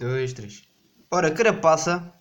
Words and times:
dois, 0.00 0.32
três. 0.32 0.62
Ora, 1.10 1.30
carapaça. 1.30 2.12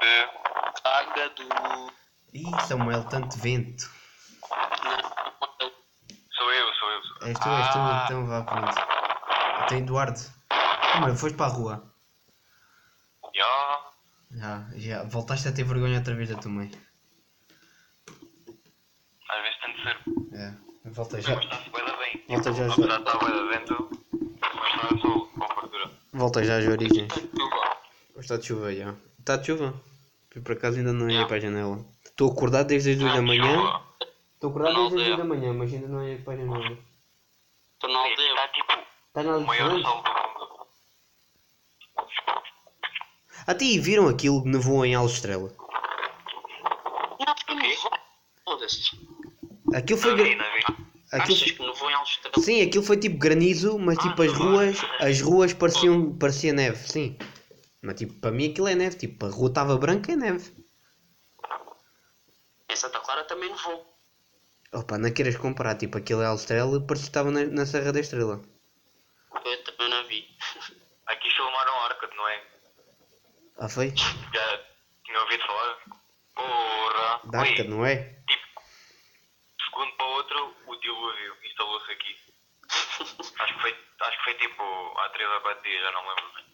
De. 0.00 0.80
Caga 0.82 1.28
do. 1.30 1.92
Ih, 2.32 2.60
Samuel, 2.66 3.04
tanto 3.04 3.36
vento. 3.38 3.90
Sou 6.32 6.52
eu, 6.52 6.74
sou 6.74 6.90
eu. 6.90 7.02
Sou 7.02 7.16
eu. 7.22 7.26
És 7.28 7.38
tu, 7.38 7.48
és 7.48 7.68
tu, 7.72 7.78
Ah. 7.78 8.02
então 8.04 8.26
vá, 8.26 8.42
pronto. 8.42 8.74
Então, 9.64 9.78
Eduardo. 9.78 10.20
Como 10.92 11.08
é? 11.08 11.16
Foste 11.16 11.36
para 11.36 11.46
a 11.46 11.54
rua? 11.54 11.94
Já. 13.34 13.84
Já, 14.30 14.66
já. 14.76 15.02
Voltaste 15.04 15.48
a 15.48 15.52
ter 15.52 15.64
vergonha 15.64 15.98
outra 15.98 16.14
vez 16.14 16.28
da 16.28 16.36
tua 16.36 16.50
mãe. 16.50 16.70
Às 19.28 19.42
vezes 19.42 19.60
tem 19.60 19.72
de 19.74 19.82
ser. 19.82 19.96
É. 20.38 20.54
Volta 20.90 21.20
já. 21.20 21.34
Bem 21.36 21.48
da 21.84 21.96
bem. 21.96 22.24
Volta 22.28 22.52
já, 22.52 22.68
já. 22.68 22.74
de 22.74 22.80
estar 22.82 23.18
bem 23.18 23.30
da 23.30 23.44
vento, 23.58 23.90
mas 24.54 24.76
não 24.76 24.84
é 24.84 25.00
só 25.00 25.20
com 25.26 25.48
fartura. 25.54 25.90
Volta 26.16 26.42
já 26.44 26.58
às 26.58 26.66
origens. 26.66 27.12
Chuva. 27.12 27.76
Está 28.18 28.36
de 28.36 28.46
chuva, 28.46 28.74
já. 28.74 28.94
Está 29.18 29.36
de 29.36 29.46
chuva? 29.46 29.74
Por 30.44 30.52
acaso 30.52 30.78
ainda 30.78 30.92
não 30.92 31.08
ia 31.10 31.20
Já. 31.20 31.26
para 31.26 31.36
a 31.36 31.40
janela. 31.40 31.84
Estou 32.04 32.30
acordado 32.30 32.66
desde 32.66 32.90
as 32.92 32.98
duas 32.98 33.12
da 33.14 33.22
manhã. 33.22 33.80
Estou 34.34 34.50
acordado 34.50 34.74
desde 34.74 34.86
as 34.86 34.90
duas 34.92 35.02
aldeia. 35.02 35.16
da 35.16 35.24
manhã, 35.24 35.52
mas 35.54 35.72
ainda 35.72 35.88
não 35.88 36.06
ia 36.06 36.18
para 36.18 36.32
a 36.34 36.36
janela. 36.36 36.78
Estou 37.74 37.90
na 37.92 37.98
aldeia. 38.00 38.28
Está 38.30 38.48
tipo 38.48 38.72
Está 39.08 39.22
na 39.22 39.32
aldeia. 39.34 39.58
sol 39.58 39.68
do 39.70 39.76
mundo. 39.76 40.16
Até 43.46 43.64
aí 43.64 43.78
viram 43.78 44.08
aquilo 44.08 44.42
que 44.42 44.48
nevou 44.48 44.84
em 44.84 44.94
Alstrela? 44.94 45.52
Aquilo 49.74 49.98
foi. 49.98 50.10
Não 50.16 50.24
vi, 50.24 50.34
gra- 50.34 50.44
não 50.44 50.76
vi. 50.76 50.85
Aquilo... 51.12 51.36
Achas 51.36 51.50
que 51.52 51.62
não 51.62 51.74
vou 51.74 51.90
em 51.90 51.94
Alstrela? 51.94 52.42
Sim, 52.42 52.62
aquilo 52.62 52.84
foi 52.84 52.96
tipo 52.96 53.18
granizo, 53.18 53.78
mas 53.78 53.98
tipo 53.98 54.22
as 54.22 54.32
ruas, 54.32 54.76
as 55.00 55.20
ruas 55.20 55.52
pareciam, 55.52 56.16
parecia 56.18 56.52
neve, 56.52 56.78
sim. 56.88 57.16
Mas 57.80 57.94
tipo, 57.94 58.14
para 58.14 58.32
mim 58.32 58.50
aquilo 58.50 58.68
é 58.68 58.74
neve, 58.74 58.96
tipo, 58.96 59.26
a 59.26 59.30
rua 59.30 59.48
estava 59.48 59.76
branca 59.76 60.12
é 60.12 60.16
neve. 60.16 60.52
Em 62.68 62.76
Santa 62.76 62.98
Clara 63.00 63.24
também 63.24 63.48
não 63.48 63.56
vou. 63.56 63.96
Opa, 64.72 64.98
não 64.98 65.12
queiras 65.12 65.36
comparar, 65.36 65.76
tipo, 65.76 65.96
aquilo 65.96 66.22
é 66.22 66.26
Alstrela, 66.26 66.80
parecia 66.80 67.04
que 67.04 67.10
estava 67.10 67.30
na, 67.30 67.44
na 67.44 67.64
Serra 67.64 67.92
da 67.92 68.00
Estrela. 68.00 68.42
Eu 69.44 69.64
também 69.64 69.88
não 69.88 70.04
vi. 70.08 70.26
Aqui 71.06 71.30
chamaram 71.30 71.84
Arcade, 71.84 72.16
não 72.16 72.28
é? 72.28 72.44
Ah, 73.58 73.68
foi? 73.68 73.94
Já 73.96 74.64
tinha 75.04 75.20
ouvido 75.20 75.46
falar? 75.46 75.78
Porra! 76.34 77.20
Da 77.30 77.40
Arca, 77.40 77.64
não 77.64 77.86
é? 77.86 77.96
Tipo, 78.28 78.60
segundo 79.64 79.96
para 79.96 80.06
o 80.06 80.10
outro, 80.10 80.56
o 80.66 80.76
dilúvio 80.76 81.36
instalou-se 81.44 81.92
aqui. 81.92 82.16
acho, 83.38 83.54
que 83.54 83.60
foi, 83.60 83.76
acho 84.00 84.15
que 84.15 84.15
foi 84.26 84.34
tipo 84.34 84.62
há 84.98 85.08
3 85.10 85.30
ou 85.30 85.40
4 85.40 85.62
dias, 85.62 85.82
já 85.82 85.92
não 85.92 86.02
me 86.02 86.08
lembro 86.08 86.34
bem. 86.34 86.44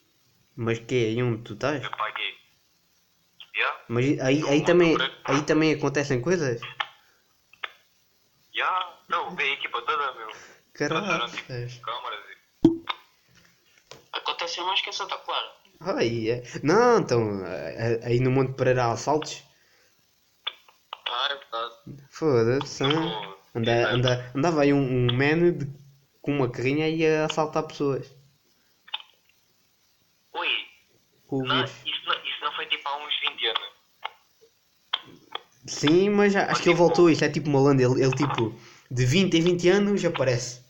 Mas 0.56 0.78
que 0.80 0.94
é 0.94 1.08
aí 1.08 1.22
onde 1.22 1.42
tu 1.42 1.54
estás? 1.54 1.82
Eu 1.82 1.90
paguei. 1.92 2.34
Já? 3.54 3.80
Mas 3.88 4.20
aí, 4.20 4.42
aí, 4.46 4.64
também, 4.64 4.94
aí 5.24 5.42
também 5.46 5.72
acontecem 5.74 6.20
coisas? 6.20 6.60
Já? 8.54 8.98
Não, 9.08 9.34
veio 9.34 9.52
a 9.52 9.54
equipa 9.54 9.80
toda, 9.82 10.12
meu. 10.12 10.28
Trouxeram 10.74 11.26
tipo 11.28 11.80
câmaras 11.82 12.20
e. 12.28 12.82
Acontece 14.12 14.60
mais 14.60 14.80
que 14.82 14.90
em 14.90 14.92
Santa 14.92 15.16
Clara. 15.16 15.52
Ai, 15.80 16.28
é. 16.30 16.42
Não, 16.62 16.98
então, 16.98 17.42
a- 17.44 17.48
a- 17.48 18.08
aí 18.08 18.20
no 18.20 18.30
Monte 18.30 18.52
Pereira 18.54 18.84
há 18.84 18.92
assaltos? 18.92 19.42
Ah, 21.08 21.28
é 21.30 21.36
verdade. 21.36 21.74
Foda-se. 22.10 22.84
anda, 23.54 24.32
andava 24.34 24.62
aí 24.62 24.72
um, 24.72 24.78
um 24.80 25.06
man 25.12 25.52
de- 25.52 25.81
com 26.22 26.32
uma 26.32 26.50
carrinha 26.50 26.88
e 26.88 27.00
ia 27.00 27.26
assaltar 27.26 27.64
pessoas. 27.64 28.10
Oi, 30.32 30.48
Com 31.26 31.36
o 31.38 31.44
não, 31.44 31.56
vírus. 31.56 31.72
isso, 31.84 32.06
não, 32.06 32.14
isso 32.24 32.40
não 32.40 32.52
foi 32.52 32.66
tipo 32.66 32.88
há 32.88 32.96
uns 32.96 33.20
20 33.28 33.46
anos. 33.46 33.72
Sim, 35.66 36.10
mas 36.10 36.34
acho 36.34 36.62
que 36.62 36.68
ele 36.70 36.76
voltou. 36.76 37.10
Isso 37.10 37.24
é 37.24 37.28
tipo 37.28 37.50
malandro. 37.50 37.92
Ele, 37.92 38.04
ele 38.04 38.16
tipo, 38.16 38.58
de 38.90 39.06
20 39.06 39.34
em 39.34 39.42
20 39.42 39.68
anos 39.68 40.04
aparece. 40.04 40.62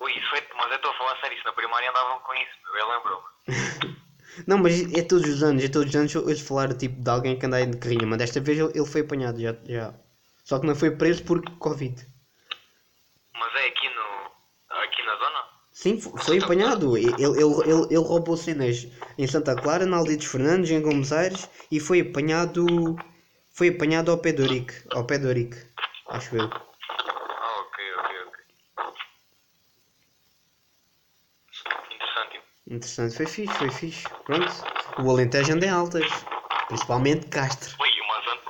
Ui, 0.00 0.12
isso 0.12 0.28
foi. 0.30 0.42
Mas 0.56 0.70
eu 0.70 0.76
estou 0.76 0.90
a 0.90 0.94
falar 0.98 1.20
sério, 1.20 1.36
isso 1.36 1.46
na 1.46 1.52
primária 1.52 1.90
andavam 1.90 2.18
com 2.20 2.34
isso, 2.34 2.50
meu. 2.64 2.76
Eu 2.76 2.90
lembro-me. 2.90 4.00
Não, 4.46 4.58
mas 4.58 4.80
é 4.94 5.02
todos 5.02 5.28
os 5.28 5.42
anos. 5.42 5.62
É 5.64 5.68
todos 5.68 5.88
os 5.90 5.96
anos 5.96 6.14
eles 6.14 6.40
falaram 6.40 6.76
tipo, 6.76 7.00
de 7.00 7.10
alguém 7.10 7.38
que 7.38 7.46
anda 7.46 7.56
aí 7.58 7.66
de 7.66 7.76
carrinha. 7.78 8.06
Mas 8.06 8.18
desta 8.18 8.40
vez 8.40 8.58
ele, 8.58 8.72
ele 8.74 8.86
foi 8.86 9.02
apanhado. 9.02 9.40
Já, 9.40 9.54
já. 9.64 9.94
Só 10.44 10.58
que 10.58 10.66
não 10.66 10.74
foi 10.74 10.90
preso 10.96 11.22
por 11.24 11.42
Covid. 11.58 12.06
Mas 13.34 13.54
é 13.54 13.66
aqui 13.66 13.88
no. 13.88 14.76
aqui 14.82 15.02
na 15.04 15.16
zona? 15.16 15.44
Sim, 15.82 15.98
fo- 15.98 16.16
foi 16.18 16.38
apanhado. 16.38 16.96
Ele, 16.96 17.08
ele, 17.22 17.40
ele, 17.42 17.84
ele 17.88 17.96
roubou 18.10 18.36
cenas 18.36 18.86
em 19.16 19.26
Santa 19.26 19.54
Clara, 19.56 19.86
na 19.86 19.96
Aldeia 19.96 20.18
dos 20.18 20.26
Fernandes, 20.26 20.70
em 20.70 20.82
Gomes 20.82 21.10
Aires 21.10 21.48
e 21.70 21.80
foi 21.80 22.00
apanhado. 22.00 22.96
Foi 23.50 23.68
apanhado 23.68 24.10
ao 24.10 24.18
pé 24.18 24.32
do 24.32 24.42
Orique. 24.42 24.74
Ao 24.92 25.04
pé 25.06 25.18
do 25.18 25.28
Orique. 25.28 25.56
Acho 26.10 26.36
eu. 26.36 26.50
Ah, 26.52 27.60
ok, 27.62 27.78
ok, 27.98 28.16
ok. 28.26 28.94
Interessante. 31.94 32.40
Interessante, 32.68 33.16
foi 33.16 33.26
fixe, 33.26 33.54
foi 33.54 33.70
fixe. 33.70 34.08
Pronto. 34.26 34.52
O 35.02 35.10
Alentejo 35.10 35.52
anda 35.54 35.64
em 35.66 35.70
altas. 35.70 36.10
Principalmente 36.68 37.26
Castro. 37.28 37.74
Ui, 37.80 37.88
uma 38.04 38.20
zona. 38.26 38.40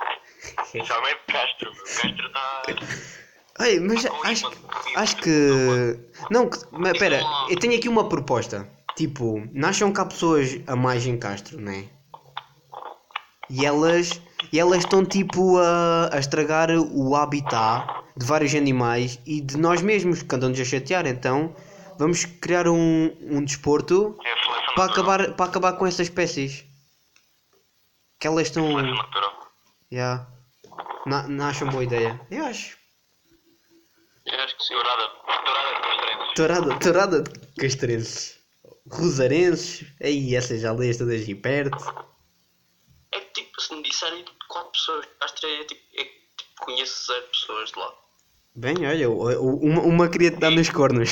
Principalmente 0.71 1.19
Castro. 1.27 1.71
Castro 1.85 2.27
está. 2.27 3.20
Ai, 3.61 3.79
mas 3.79 4.07
acho, 4.23 4.51
acho 4.95 5.17
que. 5.17 5.99
Não, 6.31 6.49
que, 6.49 6.57
mas 6.71 6.97
pera, 6.97 7.21
eu 7.47 7.59
tenho 7.59 7.77
aqui 7.77 7.87
uma 7.87 8.09
proposta. 8.09 8.67
Tipo, 8.95 9.47
nascem 9.53 9.91
cá 9.93 10.03
pessoas 10.03 10.59
a 10.65 10.75
mais 10.75 11.05
em 11.05 11.15
Castro, 11.15 11.61
né? 11.61 11.85
E 13.47 13.63
elas. 13.63 14.19
E 14.51 14.59
elas 14.59 14.79
estão 14.79 15.05
tipo 15.05 15.59
a, 15.59 16.09
a 16.11 16.17
estragar 16.17 16.71
o 16.71 17.15
habitat 17.15 17.85
de 18.17 18.25
vários 18.25 18.55
animais 18.55 19.19
e 19.27 19.39
de 19.39 19.57
nós 19.57 19.81
mesmos 19.81 20.23
que 20.23 20.35
andam-nos 20.35 20.59
a 20.59 20.65
chatear. 20.65 21.05
Então 21.05 21.55
vamos 21.99 22.25
criar 22.25 22.67
um, 22.67 23.15
um 23.21 23.45
desporto 23.45 24.17
É 24.25 24.73
para 24.73 24.91
acabar, 24.91 25.33
para 25.33 25.45
acabar 25.45 25.73
com 25.73 25.85
essas 25.85 26.07
espécies. 26.07 26.65
Que 28.19 28.25
elas 28.25 28.47
estão. 28.47 28.65
Seleção 28.65 28.95
natural. 28.95 29.51
Yeah. 29.93 30.27
Na, 31.05 31.27
não 31.27 31.45
acham 31.45 31.69
boa 31.69 31.83
ideia? 31.83 32.19
Eu 32.31 32.45
acho. 32.45 32.80
Eu 34.31 34.39
acho 34.43 34.57
que 34.57 34.63
sim. 34.63 34.73
Dourada. 36.35 36.79
Dourada 36.79 37.21
de 37.23 37.29
Castrenses. 37.29 37.51
De 37.53 37.61
castrenses. 37.61 38.39
Rosarenses. 38.89 39.87
Aí 40.01 40.35
essas 40.35 40.63
aldeias 40.63 40.97
todas 40.97 41.21
aí 41.21 41.35
perto. 41.35 41.77
É 43.11 43.19
que 43.19 43.41
tipo, 43.41 43.61
se 43.61 43.75
me 43.75 43.83
disserem 43.83 44.23
tipo, 44.23 44.37
quatro 44.47 44.71
pessoas 44.71 45.05
Castro, 45.19 45.49
é 45.49 45.63
tipo, 45.65 45.81
é 45.95 46.03
que 46.05 46.21
tipo, 46.37 46.65
conheço 46.65 47.07
zero 47.07 47.27
pessoas 47.27 47.71
de 47.71 47.79
lá. 47.79 47.93
Bem, 48.55 48.75
olha, 48.87 49.09
uma, 49.09 49.81
uma 49.81 50.09
queria 50.09 50.31
te 50.31 50.37
dar 50.37 50.51
nos 50.51 50.69
cornos. 50.69 51.11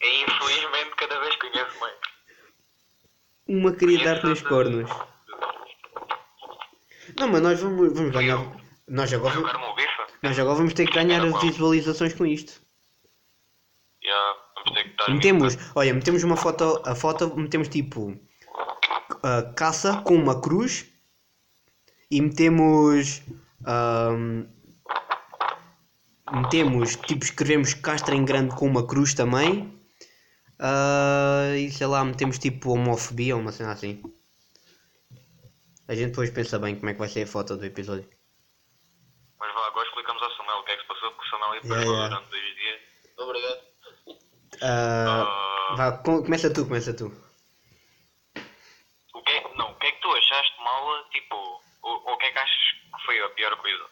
E 0.00 0.22
infelizmente 0.24 0.96
cada 0.96 1.20
vez 1.20 1.36
conheço 1.36 1.80
mais. 1.80 1.94
uma 3.46 3.72
queria 3.72 4.04
dar-te 4.04 4.26
nos 4.26 4.42
cornos. 4.42 4.90
Não, 7.18 7.28
mas 7.28 7.42
nós 7.42 7.60
vamos, 7.60 7.92
vamos 7.92 8.12
ganhar. 8.12 8.38
Nós 8.88 9.12
agora? 9.12 9.34
Nós 10.22 10.38
agora 10.38 10.56
vamos 10.56 10.74
ter 10.74 10.86
que 10.86 10.94
ganhar 10.94 11.20
visualizações 11.40 12.14
com 12.14 12.24
isto. 12.24 12.60
Já, 14.02 14.36
vamos 14.56 14.72
ter 14.72 14.84
que 14.84 14.90
estar. 14.90 15.10
Metemos, 15.12 15.58
olha, 15.74 15.94
metemos 15.94 16.22
uma 16.22 16.36
foto, 16.36 16.80
a 16.84 16.94
foto, 16.94 17.36
metemos 17.36 17.68
tipo 17.68 18.18
a 19.22 19.42
caça 19.54 20.00
com 20.02 20.14
uma 20.14 20.40
cruz 20.40 20.86
e 22.10 22.20
metemos 22.20 23.22
ahm, 23.66 24.46
metemos 26.32 26.96
tipo 26.96 27.24
escrevemos 27.24 27.74
castra 27.74 28.14
em 28.14 28.24
grande 28.24 28.54
com 28.54 28.66
uma 28.66 28.86
cruz 28.86 29.14
também 29.14 29.80
ah, 30.58 31.54
e 31.56 31.70
sei 31.70 31.86
lá 31.86 32.04
metemos 32.04 32.38
tipo 32.38 32.72
homofobia 32.72 33.36
ou 33.36 33.42
uma 33.42 33.52
cena 33.52 33.72
assim 33.72 34.02
a 35.88 35.94
gente 35.94 36.10
depois 36.10 36.30
pensa 36.30 36.58
bem 36.58 36.76
como 36.76 36.90
é 36.90 36.94
que 36.94 36.98
vai 36.98 37.08
ser 37.08 37.22
a 37.22 37.26
foto 37.26 37.56
do 37.56 37.64
episódio 37.64 38.08
Mas 39.38 39.52
vá, 39.54 39.66
agora 39.66 39.86
explicamos 39.86 40.22
ao 40.22 40.30
Samuel 40.32 40.58
o 40.58 40.64
que 40.64 40.72
é 40.72 40.76
que 40.76 40.82
se 40.82 40.88
passou, 40.88 41.10
porque 41.12 41.26
o 41.26 41.30
Samuel 41.30 41.51
ia 41.51 41.51
para 41.68 41.82
Yeah. 41.82 42.18
Obrigado. 43.18 43.58
Ah, 44.62 45.26
Ah, 45.70 45.74
vá, 45.76 45.92
com- 45.98 46.22
começa 46.22 46.52
tu, 46.52 46.64
começa 46.66 46.92
tu 46.94 47.06
o, 49.14 49.22
que 49.22 49.32
é, 49.32 49.40
que- 49.40 49.56
não, 49.56 49.70
o 49.70 49.74
que 49.76 49.86
é 49.86 49.92
que 49.92 50.00
tu 50.00 50.08
achaste 50.10 50.56
mal, 50.58 51.04
tipo, 51.10 51.36
o, 51.82 52.12
o 52.12 52.16
que 52.18 52.26
é 52.26 52.32
que 52.32 52.38
achas 52.38 52.56
que 52.96 53.06
foi 53.06 53.20
a 53.24 53.28
pior 53.30 53.56
coisa? 53.56 53.84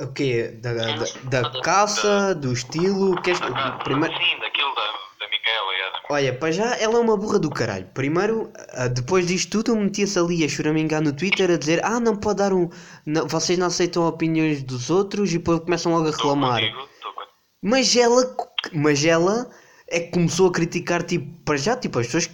o 0.00 0.12
quê? 0.12 0.48
Da, 0.60 0.72
da, 0.72 1.42
da 1.42 1.60
caça, 1.60 2.34
do 2.34 2.52
estilo, 2.52 3.20
queres, 3.22 3.40
Ah, 3.42 3.78
primeiro, 3.84 4.14
Sim, 4.16 4.38
daquilo 4.40 4.74
da, 4.74 4.86
da 5.20 5.28
Micaela, 5.30 5.72
yeah, 5.72 5.98
da 5.98 6.14
Olha, 6.14 6.36
para 6.38 6.52
já 6.52 6.76
ela 6.76 6.96
é 6.96 7.00
uma 7.00 7.16
burra 7.16 7.38
do 7.38 7.48
caralho. 7.50 7.86
Primeiro, 7.94 8.52
ah, 8.72 8.88
depois 8.88 9.26
disto 9.26 9.62
tudo, 9.62 9.76
metia-se 9.76 10.18
ali 10.18 10.44
a 10.44 10.48
choramingar 10.48 11.00
no 11.00 11.14
Twitter 11.14 11.50
a 11.50 11.56
dizer: 11.56 11.80
Ah, 11.84 12.00
não 12.00 12.16
pode 12.16 12.38
dar 12.38 12.52
um. 12.52 12.68
não- 13.06 13.26
vocês 13.28 13.56
não 13.58 13.68
aceitam 13.68 14.06
opiniões 14.06 14.62
dos 14.64 14.90
outros 14.90 15.32
e 15.32 15.38
depois 15.38 15.60
começam 15.60 15.92
logo 15.92 16.08
a 16.08 16.10
reclamar. 16.10 16.60
contigo. 16.60 16.93
Mas 17.66 17.96
ela, 17.96 18.22
mas 18.74 19.02
ela 19.04 19.50
é 19.88 20.00
que 20.00 20.10
começou 20.10 20.48
a 20.48 20.52
criticar, 20.52 21.02
tipo, 21.02 21.24
para 21.44 21.56
já, 21.56 21.74
tipo, 21.74 21.98
as 21.98 22.06
pessoas. 22.06 22.28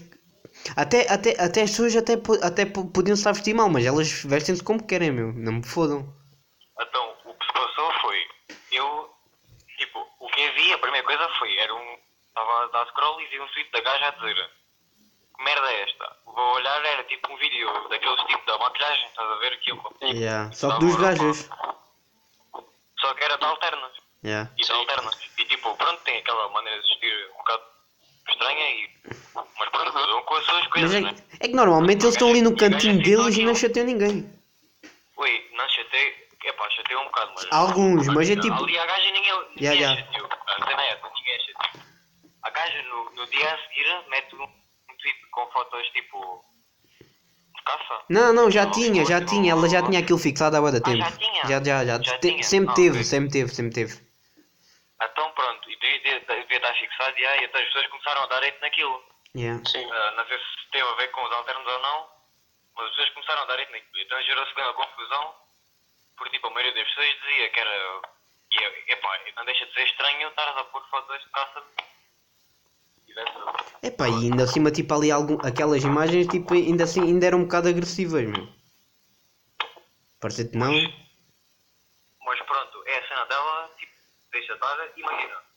Até, 0.76 1.06
até, 1.10 1.30
até 1.40 1.62
as 1.62 1.70
pessoas 1.70 1.94
até, 1.96 2.14
até 2.42 2.66
po- 2.66 2.90
podiam 2.90 3.14
estar 3.14 3.30
vestir 3.32 3.54
mal, 3.54 3.68
mas 3.70 3.86
elas 3.86 4.10
vestem-se 4.24 4.62
como 4.64 4.84
querem, 4.84 5.12
meu. 5.12 5.32
Não 5.32 5.52
me 5.52 5.62
fodam. 5.64 6.00
Então, 6.80 7.14
o 7.24 7.34
que 7.34 7.46
se 7.46 7.52
passou 7.52 7.92
foi, 8.02 8.18
eu, 8.72 9.08
tipo, 9.78 9.98
o 10.18 10.26
que 10.28 10.40
eu 10.42 10.52
vi, 10.54 10.72
a 10.72 10.78
primeira 10.78 11.06
coisa 11.06 11.28
foi, 11.38 11.56
era 11.58 11.74
um, 11.74 11.96
estava 12.28 12.64
a 12.64 12.66
dar 12.72 12.86
scroll 12.88 13.20
e 13.20 13.26
vi 13.28 13.40
um 13.40 13.46
tweet 13.54 13.70
da 13.70 13.80
gaja 13.82 14.06
a 14.08 14.10
dizer, 14.10 14.34
que 14.34 15.44
merda 15.44 15.70
é 15.72 15.82
esta? 15.84 16.16
Vou 16.26 16.54
olhar, 16.56 16.84
era 16.84 17.04
tipo 17.04 17.32
um 17.32 17.36
vídeo 17.38 17.68
daqueles 17.88 18.20
tipo 18.26 18.44
da 18.46 18.58
maquilhagem, 18.58 19.06
estás 19.06 19.30
a 19.30 19.36
ver 19.36 19.52
aquilo? 19.52 19.96
Yeah. 20.02 20.52
Só 20.52 20.72
que 20.74 20.80
dos 20.84 20.96
gajos. 20.96 21.48
Só 23.00 23.14
que 23.14 23.24
era 23.24 23.38
de 23.38 23.44
alternas, 23.44 23.92
Yeah. 24.24 24.50
e 24.58 24.62
de 24.62 24.70
alternas. 24.72 25.16
E 25.38 25.44
tipo, 25.46 25.74
pronto, 25.76 26.00
tem 26.04 26.18
aquela 26.18 26.48
maneira 26.50 26.80
de 26.82 26.88
vestir 26.88 27.30
um 27.34 27.38
bocado 27.38 27.62
estranha 28.28 28.70
e... 28.70 28.90
Mas 29.34 29.68
pronto, 29.70 29.92
cada 29.92 30.16
um 30.16 30.22
com 30.22 30.34
as 30.34 30.44
suas 30.44 30.60
Mas 30.60 30.68
coisas, 30.68 30.94
é, 30.94 31.00
né? 31.00 31.14
é 31.40 31.48
que 31.48 31.54
normalmente 31.54 32.02
eles 32.04 32.14
estão 32.14 32.28
ali 32.28 32.42
no 32.42 32.54
cantinho 32.56 33.02
ficou 33.02 33.22
deles 33.24 33.36
e 33.38 33.44
não 33.44 33.54
chateiam 33.54 33.86
ninguém. 33.86 34.30
Ui, 35.16 35.50
não 35.56 35.68
chatei, 35.68 36.28
epá, 36.44 36.68
chatei 36.70 36.96
um 36.96 37.04
bocado, 37.04 37.32
mas... 37.34 37.46
Alguns, 37.50 38.06
mas 38.08 38.28
é 38.30 38.36
tipo- 38.36 38.62
Ali 38.62 38.78
a 38.78 38.86
gaja 38.86 39.04
ninguém, 39.10 39.22
ninguém 39.22 39.62
Yeah, 39.64 39.80
yeah, 39.80 40.00
yeah. 40.00 40.12
chateou. 40.12 40.28
A 40.46 40.68
cena 40.68 40.82
é 40.82 40.88
essa, 40.92 41.08
ninguém 41.08 41.38
chateou. 41.40 41.82
A 42.42 42.50
gaja 42.50 42.82
no, 42.82 43.10
no 43.14 43.26
dia 43.26 43.54
a 43.54 43.58
seguir 43.58 44.10
mete 44.10 44.34
um, 44.34 44.42
um 44.44 44.96
tweet 45.00 45.18
com 45.30 45.46
fotos 45.50 45.88
tipo... 45.90 46.44
De 47.56 47.62
caça. 47.64 48.04
Não, 48.08 48.32
não, 48.32 48.50
já 48.50 48.64
Não, 48.64 48.70
tinha, 48.72 49.04
já 49.04 49.20
não, 49.20 49.26
tinha. 49.26 49.52
Ela 49.52 49.68
já 49.68 49.82
tinha 49.82 49.98
aquilo 50.00 50.18
fixado 50.18 50.56
há 50.56 50.60
bué 50.60 50.70
de 50.72 50.76
Ah, 50.78 50.80
tempo. 50.80 50.98
já 50.98 51.10
tinha? 51.12 51.42
Já, 51.46 51.62
já, 51.64 51.84
já. 51.84 52.02
Já 52.02 52.18
Te- 52.18 52.28
tinha? 52.30 52.42
Sempre 52.42 52.70
Ah, 52.70 52.74
teve, 52.74 53.04
sempre 53.04 53.30
teve, 53.30 53.54
sempre 53.54 53.74
teve. 53.74 54.09
E 56.70 56.72
estar 56.72 56.74
fixado 56.74 57.18
e 57.18 57.26
aí 57.26 57.44
então 57.44 57.60
as 57.60 57.66
pessoas 57.66 57.86
começaram 57.88 58.22
a 58.22 58.26
dar 58.26 58.44
hate 58.44 58.60
naquilo. 58.60 59.02
Yeah. 59.36 59.62
Sim. 59.66 59.90
Ah, 59.90 60.10
não 60.16 60.26
sei 60.26 60.38
se 60.38 60.70
teve 60.70 60.88
a 60.88 60.94
ver 60.94 61.08
com 61.08 61.24
os 61.24 61.32
alternos 61.32 61.66
ou 61.66 61.80
não, 61.80 62.08
mas 62.76 62.84
as 62.86 62.90
pessoas 62.92 63.10
começaram 63.10 63.42
a 63.42 63.44
dar 63.46 63.60
hate 63.60 63.72
naquilo. 63.72 64.02
Então 64.02 64.22
gerou-se 64.22 64.54
bem 64.54 64.64
uma 64.64 64.74
confusão, 64.74 65.34
porque 66.16 66.36
tipo, 66.36 66.46
a 66.46 66.50
maioria 66.50 66.74
das 66.74 66.88
pessoas 66.88 67.16
dizia 67.22 67.50
que 67.50 67.60
era. 67.60 68.02
E, 68.52 68.64
é- 68.64 68.92
epá, 68.92 69.18
não 69.36 69.44
deixa 69.44 69.66
de 69.66 69.72
ser 69.74 69.84
estranho 69.84 70.28
estares 70.28 70.56
a 70.56 70.64
pôr 70.64 70.84
fotos 70.90 71.20
de 71.20 71.30
caça. 71.30 71.64
E 73.82 73.86
Epá, 73.86 74.08
e 74.08 74.30
ainda 74.30 74.44
acima, 74.44 74.70
tipo, 74.70 74.94
ali 74.94 75.10
algum, 75.10 75.38
aquelas 75.44 75.82
imagens, 75.82 76.26
tipo, 76.28 76.54
ainda 76.54 76.84
assim, 76.84 77.02
ainda 77.02 77.26
eram 77.26 77.38
um 77.38 77.44
bocado 77.44 77.68
agressivas, 77.68 78.24
meu. 78.24 78.48
Parece-te 80.20 80.56
não? 80.56 80.72
Mas 82.24 82.40
pronto, 82.42 82.84
é 82.86 82.98
a 82.98 83.08
cena 83.08 83.24
dela, 83.24 83.70
tipo, 83.78 83.92
deixa 84.32 84.52
estar, 84.54 84.92
imagina. 84.96 85.49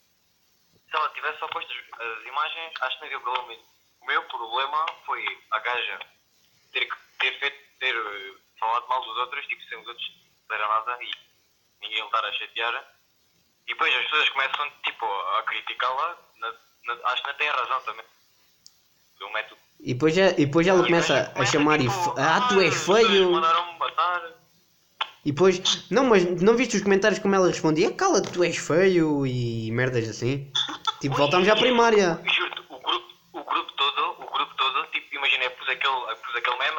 Se 0.93 0.97
ela 0.97 1.09
tivesse 1.09 1.39
só 1.39 1.47
posto 1.47 1.71
as, 1.73 2.27
imagens, 2.27 2.71
acho 2.81 2.99
que 2.99 3.01
não 3.01 3.07
havia 3.07 3.19
problema 3.21 3.47
nenhum. 3.47 3.63
O 4.01 4.05
meu 4.05 4.21
problema 4.25 4.85
foi 5.07 5.25
a 5.49 5.57
gaja 5.59 5.99
ter, 6.71 6.85
que- 6.85 6.95
ter 7.19 7.39
feito, 7.39 7.57
ter 7.79 7.95
eh, 7.95 8.33
falado 8.59 8.87
mal 8.87 9.01
dos 9.01 9.17
outros, 9.17 9.43
tipo, 9.47 9.63
sem 9.63 9.79
os 9.81 9.87
outros 9.87 10.05
fizeram 10.43 10.69
nada 10.69 10.99
e 11.01 11.09
ninguém 11.81 12.05
estar 12.05 12.23
a 12.23 12.31
chatear. 12.33 12.93
E 13.65 13.73
depois 13.73 13.95
as 13.95 14.03
pessoas 14.03 14.29
começam, 14.29 14.69
tipo, 14.83 15.05
a 15.05 15.43
criticá-la, 15.47 16.15
acho 17.05 17.23
que 17.23 17.27
não 17.29 17.37
tem 17.37 17.49
razão 17.49 17.81
também. 17.81 18.05
Do 19.19 19.29
método. 19.31 19.61
E 19.79 19.93
depois, 19.95 20.15
e 20.15 20.33
depois 20.45 20.67
ela 20.67 20.81
E 20.83 20.85
começa 20.85 21.13
gaja 21.13 21.41
a 21.41 21.45
chamar 21.47 21.79
e... 21.81 21.87
tipo, 21.87 21.91
f- 21.93 22.13
Ah, 22.19 22.47
tu 22.49 22.61
és 22.61 22.69
pessoas 22.77 23.07
feio! 23.07 23.31
Mandaram-me 23.31 23.79
matar. 23.79 24.31
E 25.25 25.31
depois... 25.31 25.89
Não, 25.89 26.03
mas 26.05 26.23
não 26.41 26.55
viste 26.57 26.75
os 26.75 26.83
comentários 26.83 27.19
como 27.19 27.33
ela 27.33 27.47
respondia? 27.47 27.93
Cala-te, 27.95 28.31
tu 28.33 28.43
és 28.43 28.57
feio 28.57 29.25
e 29.25 29.71
merdas 29.71 30.07
assim. 30.09 30.51
Tipo, 31.01 31.15
voltamos 31.15 31.47
à 31.49 31.55
primária. 31.55 32.19
Juro-te, 32.25 32.61
o 32.69 32.79
grupo, 32.79 33.07
o 33.33 33.43
grupo 33.43 33.71
todo, 33.73 34.11
o 34.23 34.31
grupo 34.31 34.53
todo, 34.55 34.85
tipo, 34.91 35.15
imagina, 35.15 35.49
pus 35.51 35.67
aquele, 35.69 36.15
pus 36.15 36.35
aquele 36.35 36.57
meme, 36.57 36.77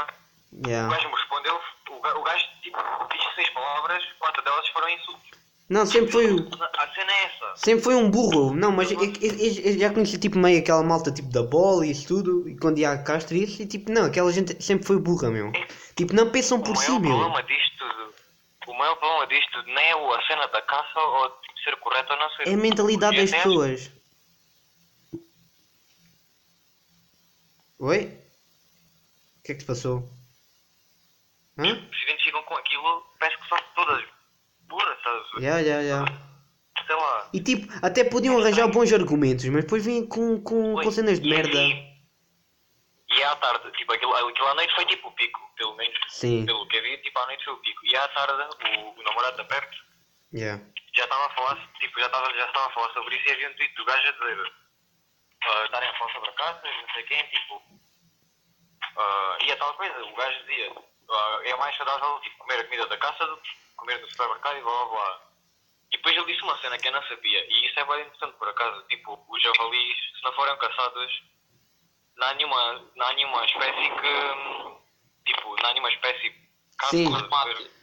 o 0.52 0.68
Yeah. 0.68 0.88
gajo 0.94 1.08
me 1.08 1.14
respondeu, 1.16 1.60
o, 1.90 1.94
o 1.94 2.22
gajo, 2.22 2.44
tipo, 2.62 2.78
disse 3.12 3.34
seis 3.34 3.50
palavras, 3.50 4.02
quatro 4.20 4.42
delas 4.44 4.68
foram 4.68 4.88
insultos. 4.88 5.30
Não, 5.68 5.84
sempre 5.86 6.12
foi... 6.12 6.30
o- 6.30 6.48
A 6.78 6.88
cena 6.94 7.10
é 7.10 7.24
essa. 7.24 7.52
Sempre 7.56 7.82
foi 7.84 7.94
um 7.96 8.10
burro, 8.10 8.54
não, 8.54 8.70
mas 8.70 8.92
eu, 8.92 9.02
eu- 9.02 9.10
eu- 9.10 9.78
já 9.78 9.90
conheci 9.92 10.18
tipo 10.18 10.38
meio 10.38 10.58
aquela 10.60 10.82
malta 10.82 11.10
tipo 11.10 11.28
da 11.32 11.42
bola 11.42 11.84
e 11.86 11.90
isso 11.90 12.06
tudo, 12.06 12.48
e 12.48 12.56
quando 12.56 12.78
ia 12.78 12.92
a 12.92 13.02
Castro 13.02 13.34
e 13.34 13.44
isso, 13.44 13.62
e 13.62 13.66
tipo, 13.66 13.90
não, 13.90 14.04
aquela 14.04 14.30
gente 14.32 14.62
sempre 14.62 14.86
foi 14.86 14.98
burra, 14.98 15.30
meu. 15.30 15.50
Tipo, 15.96 16.14
não 16.14 16.30
pensam 16.30 16.58
O 16.58 16.62
por 16.62 16.76
si, 16.76 16.90
meu. 16.98 17.18
disto 17.42 17.84
o 18.66 18.74
maior 18.78 18.94
problema 18.96 19.26
disto 19.26 19.62
não 19.66 19.78
é 19.82 19.96
o- 19.96 20.12
a 20.14 20.22
cena 20.22 20.46
da 20.48 20.62
caça 20.62 20.98
ou 21.00 21.30
tipo, 21.30 21.58
ser 21.64 21.76
correto 21.76 22.12
ou 22.12 22.18
não 22.18 22.30
ser. 22.30 22.48
É 22.48 22.54
a 22.54 22.56
mentalidade 22.56 23.16
das 23.16 23.32
é- 23.32 23.36
pessoas. 23.36 23.90
Oi? 27.84 28.00
O 29.38 29.42
que 29.44 29.52
é 29.52 29.54
que 29.56 29.60
se 29.60 29.66
passou? 29.66 30.08
Hã? 31.58 31.64
Se 31.64 32.04
identificam 32.04 32.42
com 32.44 32.54
aquilo, 32.54 33.02
parece 33.20 33.36
que 33.42 33.46
são 33.50 33.58
todas 33.74 34.02
burras, 34.60 34.98
sabes? 35.02 35.26
Já, 35.44 35.62
já, 35.62 35.82
já. 35.84 36.04
Sei 36.86 36.96
lá. 36.96 37.28
E 37.34 37.40
tipo, 37.42 37.70
até 37.82 38.02
podiam 38.04 38.38
arranjar 38.38 38.68
bons 38.68 38.90
argumentos, 38.90 39.44
mas 39.50 39.64
depois 39.64 39.84
vinham 39.84 40.06
com, 40.06 40.40
com, 40.42 40.74
com 40.82 40.90
cenas 40.90 41.20
de 41.20 41.28
e- 41.28 41.30
merda. 41.30 41.58
E, 41.58 41.94
e 43.18 43.22
à 43.22 43.36
tarde, 43.36 43.70
tipo, 43.72 43.92
aquilo, 43.92 44.14
aquilo 44.14 44.48
à 44.48 44.54
noite 44.54 44.74
foi 44.74 44.86
tipo 44.86 45.08
o 45.08 45.12
pico, 45.12 45.38
pelo 45.54 45.76
menos. 45.76 45.98
Sim. 46.08 46.46
Pelo 46.46 46.66
que 46.68 46.80
vi, 46.80 46.96
tipo, 47.02 47.18
à 47.18 47.26
noite 47.26 47.44
foi 47.44 47.52
o 47.52 47.58
pico. 47.58 47.84
E 47.84 47.94
à 47.96 48.08
tarde, 48.08 48.32
o, 48.32 48.98
o 48.98 49.02
namorado 49.02 49.36
da 49.36 49.44
perto 49.44 49.76
Já. 50.32 50.58
já 50.96 51.04
estava 51.04 51.26
a 51.26 51.34
falar, 51.34 51.70
tipo, 51.80 52.00
já 52.00 52.06
estava, 52.06 52.32
já 52.34 52.46
estava 52.46 52.66
a 52.66 52.70
falar 52.70 52.94
sobre 52.94 53.14
isso 53.14 53.28
e 53.28 53.32
havia 53.32 53.50
um 53.50 53.54
tweet 53.56 53.74
do 53.74 53.84
gajo 53.84 54.08
a 54.08 54.12
dizer 54.12 54.63
ah, 55.46 55.64
estarem 55.64 55.88
a 55.88 55.94
falar 55.94 56.12
sobre 56.12 56.30
a 56.30 56.32
caça, 56.32 56.62
não 56.64 56.94
sei 56.94 57.02
quem, 57.04 57.26
tipo. 57.28 57.62
ah, 58.96 59.38
e 59.44 59.52
a 59.52 59.56
tal 59.56 59.74
coisa, 59.74 60.04
o 60.04 60.14
gajo 60.14 60.38
dizia, 60.44 60.72
ah, 61.10 61.40
é 61.44 61.56
mais 61.56 61.76
saudável 61.76 62.20
tipo, 62.20 62.38
comer 62.38 62.60
a 62.60 62.64
comida 62.64 62.86
da 62.86 62.96
caça 62.98 63.26
do 63.26 63.36
que 63.38 63.50
comer 63.76 64.00
no 64.00 64.08
supermercado 64.08 64.58
e 64.58 64.62
blá 64.62 64.72
blá 64.72 64.86
blá. 64.86 65.20
E 65.92 65.96
depois 65.96 66.16
ele 66.16 66.32
disse 66.32 66.42
uma 66.42 66.58
cena 66.58 66.78
que 66.78 66.88
eu 66.88 66.92
não 66.92 67.02
sabia, 67.04 67.46
e 67.48 67.66
isso 67.66 67.78
é 67.78 67.84
bem 67.84 68.00
interessante 68.00 68.36
por 68.36 68.48
acaso, 68.48 68.82
tipo, 68.88 69.24
os 69.28 69.42
javalis, 69.42 69.96
se 70.16 70.22
não 70.24 70.32
forem 70.32 70.56
caçados, 70.58 71.22
não 72.16 72.26
há 72.26 72.34
nenhuma, 72.34 72.90
não 72.96 73.06
há 73.06 73.12
nenhuma 73.12 73.44
espécie 73.44 73.90
que, 73.90 75.32
tipo, 75.32 75.56
não 75.62 75.68
há 75.68 75.72
nenhuma 75.72 75.92
espécie 75.92 76.30
que 76.30 76.44
caça, 76.78 76.96
Sim. 76.96 77.74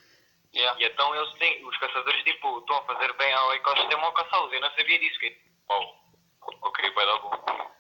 Yeah. 0.54 0.78
E 0.82 0.86
então 0.86 1.16
eles 1.16 1.34
têm, 1.36 1.66
os 1.66 1.78
caçadores 1.78 2.24
tipo, 2.24 2.60
estão 2.60 2.78
a 2.78 2.86
fazer 2.86 3.14
bem 3.14 3.34
ao 3.34 3.54
ecossistema 3.54 4.04
ao 4.04 4.14
caçá-los. 4.14 4.52
Eu 4.52 4.62
não 4.62 4.70
sabia 4.72 5.00
disso. 5.00 5.20
Que, 5.20 5.38
uau, 5.70 6.01
ok, 6.42 6.90
vai 6.92 7.06
dar 7.06 7.20
bom. 7.20 7.72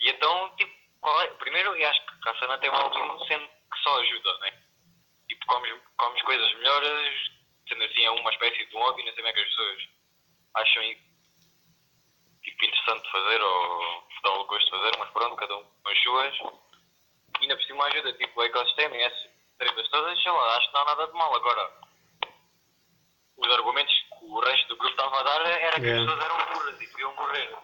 E 0.00 0.10
então, 0.10 0.56
tipo, 0.56 0.72
qual 1.00 1.20
é? 1.22 1.26
primeiro 1.34 1.76
eu 1.76 1.88
acho 1.88 2.06
que 2.06 2.28
a 2.28 2.46
não 2.46 2.58
tem 2.60 2.70
mal 2.70 2.90
nenhum, 2.90 3.24
sendo 3.26 3.46
que 3.46 3.78
só 3.82 4.00
ajuda, 4.00 4.38
né? 4.38 4.62
Tipo, 5.28 5.46
comes, 5.46 5.82
comes 5.96 6.22
coisas 6.22 6.54
melhores, 6.54 7.30
sendo 7.68 7.84
assim 7.84 8.04
é 8.04 8.10
uma 8.10 8.30
espécie 8.30 8.66
de 8.66 8.76
um 8.76 8.80
hobby, 8.80 9.04
não 9.04 9.12
sei 9.12 9.22
bem 9.22 9.34
que 9.34 9.40
as 9.40 9.48
pessoas 9.48 9.88
acham 10.54 10.82
tipo, 12.42 12.64
interessante 12.64 13.02
de 13.02 13.10
fazer 13.10 13.42
ou 13.42 14.08
dá 14.22 14.30
o 14.32 14.44
gosto 14.44 14.64
de 14.64 14.70
fazer, 14.70 14.98
mas 14.98 15.10
pronto, 15.10 15.36
cada 15.36 15.56
um 15.56 15.64
com 15.64 15.90
as 15.90 16.02
suas. 16.02 16.34
E 17.40 17.42
ainda 17.42 17.56
por 17.56 17.64
cima 17.64 17.84
ajuda, 17.86 18.12
tipo, 18.14 18.40
o 18.40 18.44
ecossistema 18.44 18.96
e 18.96 19.02
essas 19.02 19.30
tretas 19.58 19.88
todas, 19.88 20.22
sei 20.22 20.32
lá, 20.32 20.56
acho 20.56 20.68
que 20.68 20.74
não 20.74 20.80
há 20.80 20.84
nada 20.84 21.06
de 21.06 21.12
mal. 21.12 21.36
Agora, 21.36 21.72
os 23.36 23.52
argumentos 23.52 23.94
que 24.18 24.24
o 24.24 24.40
resto 24.40 24.68
do 24.68 24.76
grupo 24.76 24.90
estava 24.90 25.20
a 25.20 25.22
dar 25.22 25.46
era 25.46 25.80
que 25.80 25.86
Yeah. 25.86 26.02
as 26.02 26.18
pessoas 26.18 26.24
eram 26.24 26.52
burras 26.52 26.80
e 26.80 26.86
deviam 26.86 27.14
morrer. 27.14 27.56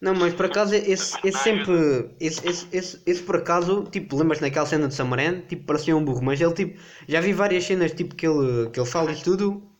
Não, 0.00 0.14
mas 0.14 0.32
por 0.32 0.46
acaso 0.46 0.74
esse, 0.74 1.18
esse 1.22 1.38
sempre. 1.38 2.14
Esse, 2.18 2.48
esse, 2.48 2.68
esse, 2.74 3.02
esse 3.04 3.22
por 3.22 3.36
acaso, 3.36 3.84
tipo, 3.90 4.16
lembras-te 4.16 4.42
naquela 4.42 4.64
cena 4.64 4.88
de 4.88 4.94
Samarén? 4.94 5.42
Tipo, 5.42 5.66
parecia 5.66 5.94
um 5.94 6.02
burro, 6.04 6.22
mas 6.22 6.40
ele 6.40 6.54
tipo. 6.54 6.80
Já 7.06 7.20
vi 7.20 7.34
várias 7.34 7.64
cenas 7.64 7.92
tipo 7.92 8.14
que 8.14 8.26
ele, 8.26 8.70
que 8.70 8.80
ele 8.80 8.88
fala 8.88 9.12
e 9.12 9.22
tudo. 9.22 9.70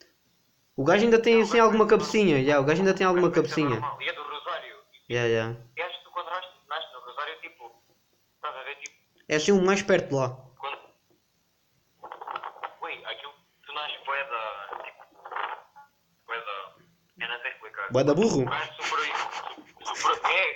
O 0.76 0.84
gajo 0.84 1.04
ainda 1.04 1.20
tem 1.20 1.40
assim 1.40 1.58
alguma 1.58 1.86
cabecinha, 1.86 2.44
já, 2.44 2.60
o 2.60 2.64
gajo 2.64 2.80
ainda 2.80 2.94
tem 2.94 3.06
alguma 3.06 3.28
é 3.28 3.30
cabecinha. 3.30 3.80
E 4.00 4.08
é 4.08 4.12
do 4.12 4.22
Rosário. 4.22 4.76
Já, 5.08 5.28
já. 5.28 5.56
E 5.76 5.82
acho 5.82 5.98
que 5.98 6.04
tu 6.04 6.10
quando 6.10 6.26
nasces, 6.26 6.50
nasces 6.68 6.92
no 6.92 7.00
Rosário, 7.00 7.34
tipo, 7.40 7.72
estás 8.36 8.56
a 8.56 8.62
ver, 8.62 8.76
tipo, 8.76 8.96
É 9.28 9.36
assim 9.36 9.52
o 9.52 9.62
mais 9.62 9.82
perto 9.82 10.08
de 10.08 10.14
lá. 10.14 10.36
quando. 10.58 10.78
Ui, 12.82 12.92
aquilo, 13.04 13.32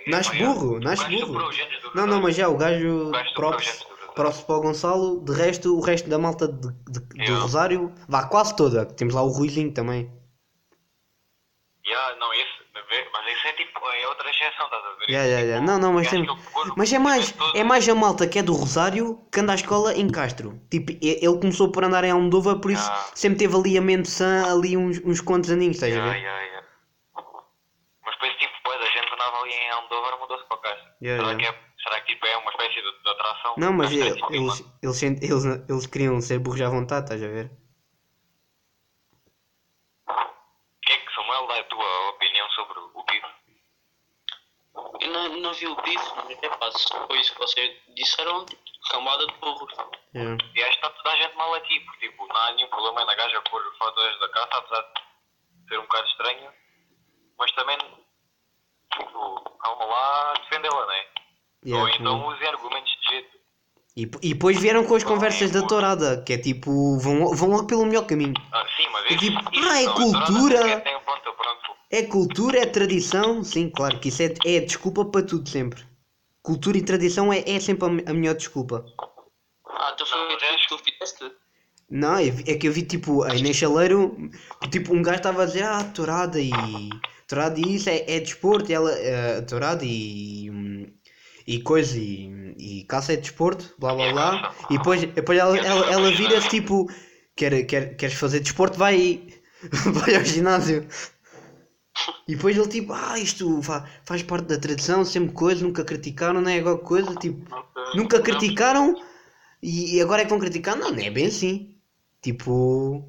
Nasce 0.06 0.36
burro, 0.36 0.78
nasce 0.80 1.04
burro. 1.08 1.50
Não, 1.94 2.06
não, 2.06 2.20
mas 2.20 2.34
já, 2.36 2.48
o 2.48 2.56
gajo. 2.56 3.08
O 3.08 3.10
gajo 3.10 3.28
superou 3.30 3.50
os 3.50 3.56
Props, 3.56 3.64
genes 3.64 3.78
do 3.80 3.88
Rosário. 3.88 4.14
props 4.14 4.40
para 4.42 4.56
o 4.56 4.60
Gonçalo. 4.60 5.20
De 5.24 5.32
resto, 5.32 5.76
o 5.76 5.80
resto 5.80 6.08
da 6.08 6.18
malta 6.18 6.48
de, 6.48 6.68
de, 6.90 7.00
do 7.00 7.14
Yeah. 7.16 7.40
Rosário. 7.42 7.92
Vá, 8.08 8.26
quase 8.28 8.54
toda. 8.56 8.84
Temos 8.86 9.14
lá 9.14 9.22
o 9.22 9.28
Ruizinho 9.28 9.72
também. 9.72 10.10
Yeah, 11.86 12.16
não, 12.18 12.32
esse, 12.32 12.48
mas 13.12 13.26
esse 13.36 13.46
é 13.48 13.52
tipo, 13.52 13.78
é 13.78 14.08
outra 14.08 14.30
exceção, 14.30 14.64
estás 14.64 14.82
a 14.84 14.88
ver? 14.98 15.04
Já, 15.12 15.28
já, 15.28 15.46
já. 15.46 15.54
Tipo, 15.60 15.66
Não, 15.66 15.78
não, 15.78 15.92
mas, 15.92 16.08
tem... 16.08 16.26
mas 16.76 16.92
é 16.92 16.98
mais, 16.98 17.34
é 17.54 17.62
mais 17.62 17.86
a 17.88 17.94
malta 17.94 18.26
que 18.26 18.38
é 18.38 18.42
do 18.42 18.54
Rosário 18.54 19.20
que 19.30 19.40
anda 19.40 19.52
à 19.52 19.54
escola 19.54 19.94
em 19.94 20.08
Castro. 20.10 20.58
Tipo, 20.70 20.92
ele 21.02 21.38
começou 21.38 21.70
por 21.70 21.84
andar 21.84 22.04
em 22.04 22.10
Almodóvar, 22.10 22.58
por 22.58 22.70
isso 22.70 22.90
Ah. 22.90 23.10
sempre 23.14 23.38
teve 23.38 23.54
ali 23.54 23.76
a 23.76 23.82
mente 23.82 24.08
sã, 24.08 24.50
ali 24.50 24.76
uns, 24.78 24.98
uns 25.04 25.20
contos 25.20 25.50
aninhos, 25.50 25.76
estás 25.76 25.92
a 25.92 25.96
Yeah, 25.96 26.12
ver? 26.14 26.20
yeah, 26.22 26.42
yeah. 26.42 26.66
Mas 28.06 28.14
depois, 28.14 28.32
tipo, 28.38 28.52
pois, 28.64 28.80
a 28.80 28.86
gente 28.86 29.12
andava 29.12 29.40
ali 29.42 29.52
em 29.52 29.70
Almodóvar 29.70 30.13
mudou-se 30.24 30.44
para 30.46 30.58
cá. 30.58 30.68
Yeah, 31.02 31.22
será, 31.22 31.32
yeah. 31.32 31.38
Que 31.38 31.46
é, 31.46 31.74
Será 31.84 32.00
que 32.00 32.14
tipo 32.14 32.26
é 32.26 32.36
uma 32.38 32.50
espécie 32.50 32.80
de, 32.80 33.02
de 33.02 33.08
atração? 33.10 33.54
Não, 33.58 33.72
mas 33.72 33.90
ser, 33.90 34.06
eles, 34.06 34.22
eles, 34.30 35.02
eles, 35.02 35.22
eles, 35.22 35.68
eles 35.68 35.86
queriam 35.86 36.20
ser 36.20 36.38
burros 36.38 36.62
à 36.62 36.70
vontade, 36.70 37.04
estás 37.04 37.22
a 37.22 37.28
ver? 37.28 37.50
O 40.08 40.80
que 40.80 40.92
é 40.92 40.96
que 40.96 41.14
Samuel 41.14 41.46
dá 41.46 41.58
a 41.58 41.64
tua 41.64 42.08
opinião 42.08 42.48
sobre 42.50 42.78
o 42.78 43.04
bife? 43.04 43.34
Eu 45.00 45.12
não, 45.12 45.28
não 45.40 45.52
vi 45.52 45.66
o 45.66 45.76
bife, 45.82 46.12
mas 46.16 46.30
é 46.30 46.78
se 46.78 47.06
foi 47.06 47.20
isso 47.20 47.32
que 47.34 47.38
vocês 47.38 47.76
disseram, 47.94 48.46
tipo, 48.46 48.62
camada 48.90 49.26
de 49.26 49.34
burros. 49.34 49.72
Yeah. 50.14 50.38
E 50.54 50.62
acho 50.62 50.70
que 50.70 50.86
está 50.86 50.90
toda 50.90 51.10
a 51.10 51.16
gente 51.16 51.36
mal 51.36 51.54
aqui, 51.54 51.80
porque 51.80 52.08
tipo, 52.08 52.26
não 52.26 52.36
há 52.36 52.52
nenhum 52.52 52.68
problema 52.68 53.04
na 53.04 53.14
gaja 53.14 53.42
pôr 53.42 53.62
fotos 53.78 54.20
da 54.20 54.28
caça, 54.30 54.56
apesar 54.56 54.82
de 54.82 55.68
ser 55.68 55.78
um 55.78 55.82
bocado 55.82 56.06
estranho. 56.08 56.52
Mas 57.38 57.52
também, 57.52 57.78
tipo, 58.98 59.40
calma 59.62 59.84
lá, 59.84 60.34
defendê-la, 60.48 60.86
né? 60.86 60.94
Yeah, 61.66 61.82
Ou 61.82 61.88
então 61.88 62.20
claro. 62.20 62.36
use 62.36 62.46
argumentos 62.46 62.92
de 63.00 63.10
jeito. 63.10 63.38
e, 63.96 64.02
e 64.22 64.34
depois 64.34 64.58
vieram 64.58 64.84
com 64.84 64.94
as 64.94 65.04
conversas 65.04 65.50
da 65.50 65.62
tourada, 65.62 66.22
que 66.22 66.32
é 66.34 66.38
tipo, 66.38 66.98
vão, 66.98 67.34
vão 67.34 67.48
logo 67.50 67.66
pelo 67.66 67.86
melhor 67.86 68.06
caminho. 68.06 68.34
Ah, 68.52 68.64
sim, 68.76 68.86
mas 68.92 69.04
É 69.06 69.16
tipo, 69.16 69.38
isso 69.52 69.68
ah, 69.68 69.80
é 69.80 69.84
não, 69.84 69.92
a 69.92 69.94
cultura. 69.94 70.58
tourada 70.60 70.80
Tem, 70.82 71.00
pronto, 71.00 71.32
pronto. 71.32 71.76
É 71.90 72.02
cultura, 72.02 72.58
é 72.58 72.66
tradição, 72.66 73.42
sim, 73.44 73.70
claro 73.70 73.98
que 74.00 74.08
isso 74.08 74.22
é, 74.22 74.34
é 74.44 74.60
desculpa 74.60 75.04
para 75.04 75.24
tudo 75.24 75.48
sempre. 75.48 75.82
Cultura 76.42 76.76
e 76.76 76.82
tradição 76.82 77.32
é, 77.32 77.42
é 77.48 77.58
sempre 77.60 77.86
a, 77.86 78.10
a 78.10 78.14
melhor 78.14 78.34
desculpa. 78.34 78.84
Ah, 79.66 79.92
então 79.94 80.06
foi 80.06 80.36
que 80.36 80.68
tu 80.68 80.78
fizeste? 80.78 81.32
Não, 81.90 82.16
é 82.16 82.28
é 82.28 82.56
que 82.58 82.66
eu 82.68 82.72
vi 82.72 82.82
tipo, 82.82 83.22
aí 83.22 83.40
nem 83.42 83.52
chaleiro, 83.54 84.16
tipo, 84.70 84.92
um 84.94 85.02
gajo 85.02 85.18
estava 85.18 85.42
a 85.42 85.46
dizer, 85.46 85.64
ah, 85.64 85.84
tourada 85.94 86.40
e. 86.40 86.50
Tourada 87.26 87.58
e 87.60 87.74
isso 87.76 87.88
é, 87.90 88.04
é 88.16 88.20
desporto, 88.20 88.70
e 88.70 88.74
ela. 88.74 88.92
eh, 88.92 89.40
tourada 89.42 89.84
e. 89.84 90.50
E 91.46 91.60
coisa, 91.60 91.98
e, 91.98 92.54
e 92.58 92.84
caça 92.84 93.12
é 93.12 93.16
desporto, 93.16 93.74
blá 93.78 93.94
blá 93.94 94.08
blá. 94.10 94.50
E 94.68 94.78
depois, 94.78 95.02
depois 95.04 95.38
ela, 95.38 95.58
ela, 95.58 95.86
ela 95.86 96.10
vira-se 96.12 96.48
tipo, 96.48 96.88
quer, 97.36 97.64
quer, 97.66 97.96
queres 97.96 98.14
fazer 98.16 98.40
desporto, 98.40 98.78
vai, 98.78 99.22
vai 99.92 100.14
ao 100.16 100.24
ginásio. 100.24 100.86
E 102.26 102.34
depois 102.34 102.56
ele 102.56 102.68
tipo, 102.68 102.92
ah, 102.92 103.18
isto 103.18 103.62
fa- 103.62 103.86
faz 104.04 104.22
parte 104.22 104.46
da 104.46 104.58
tradição, 104.58 105.04
sempre 105.04 105.32
coisa, 105.34 105.62
nunca 105.64 105.84
criticaram, 105.84 106.40
não 106.40 106.50
é 106.50 106.58
agora 106.58 106.78
coisa, 106.78 107.16
tipo. 107.16 107.44
Nunca 107.92 108.20
criticaram 108.22 108.96
e 109.62 109.96
e 109.96 110.02
agora 110.02 110.22
é 110.22 110.24
que 110.24 110.30
vão 110.30 110.40
criticar? 110.40 110.76
Não, 110.76 110.90
não 110.92 111.00
é 111.00 111.10
bem 111.10 111.26
assim. 111.26 111.76
Tipo, 112.22 113.04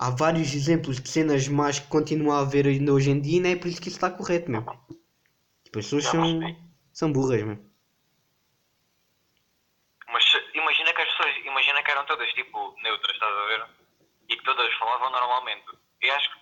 há 0.00 0.08
vários 0.10 0.54
exemplos 0.54 0.98
de 0.98 1.08
cenas 1.10 1.46
más 1.46 1.78
que 1.78 1.86
continuam 1.88 2.34
a 2.34 2.40
haver 2.40 2.66
ainda 2.66 2.92
hoje 2.92 3.10
em 3.10 3.20
dia 3.20 3.36
e 3.36 3.40
não 3.40 3.50
é 3.50 3.56
por 3.56 3.68
isso 3.68 3.80
que 3.82 3.88
isso 3.88 3.98
está 3.98 4.10
correto, 4.10 4.50
meu. 4.50 4.62
Tipo, 5.62 5.78
as 5.78 5.84
pessoas 5.84 6.04
são, 6.04 6.40
são 6.92 7.12
burras, 7.12 7.42
meu. 7.42 7.58
Mas 10.08 10.24
imagina 10.54 10.92
que 10.94 11.02
as 11.02 11.08
pessoas, 11.10 11.36
imagina 11.44 11.82
que 11.82 11.90
eram 11.90 12.04
todas 12.06 12.28
tipo 12.32 12.74
neutras, 12.82 13.12
estás 13.12 13.32
a 13.36 13.46
ver? 13.46 13.66
E 14.30 14.36
que 14.36 14.44
todas 14.44 14.72
falavam 14.74 15.10
normalmente. 15.10 15.66
Eu 16.00 16.14
acho, 16.14 16.30
que- 16.32 16.40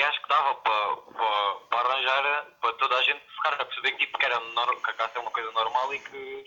eu 0.00 0.06
acho 0.06 0.22
que 0.22 0.28
dava 0.28 0.54
para 0.54 0.96
pa, 0.96 1.54
pa 1.70 1.80
arranjar, 1.80 2.46
para 2.60 2.72
toda 2.74 2.96
a 2.96 3.02
gente 3.02 3.20
ficar 3.36 3.60
a 3.60 3.64
perceber 3.66 3.92
que, 3.92 4.06
tipo, 4.06 4.18
que, 4.18 4.24
era 4.24 4.40
que 4.40 4.90
a 4.90 4.94
caça 4.94 5.18
é 5.18 5.20
uma 5.20 5.30
coisa 5.30 5.52
normal 5.52 5.94
e 5.94 5.98
que 6.00 6.44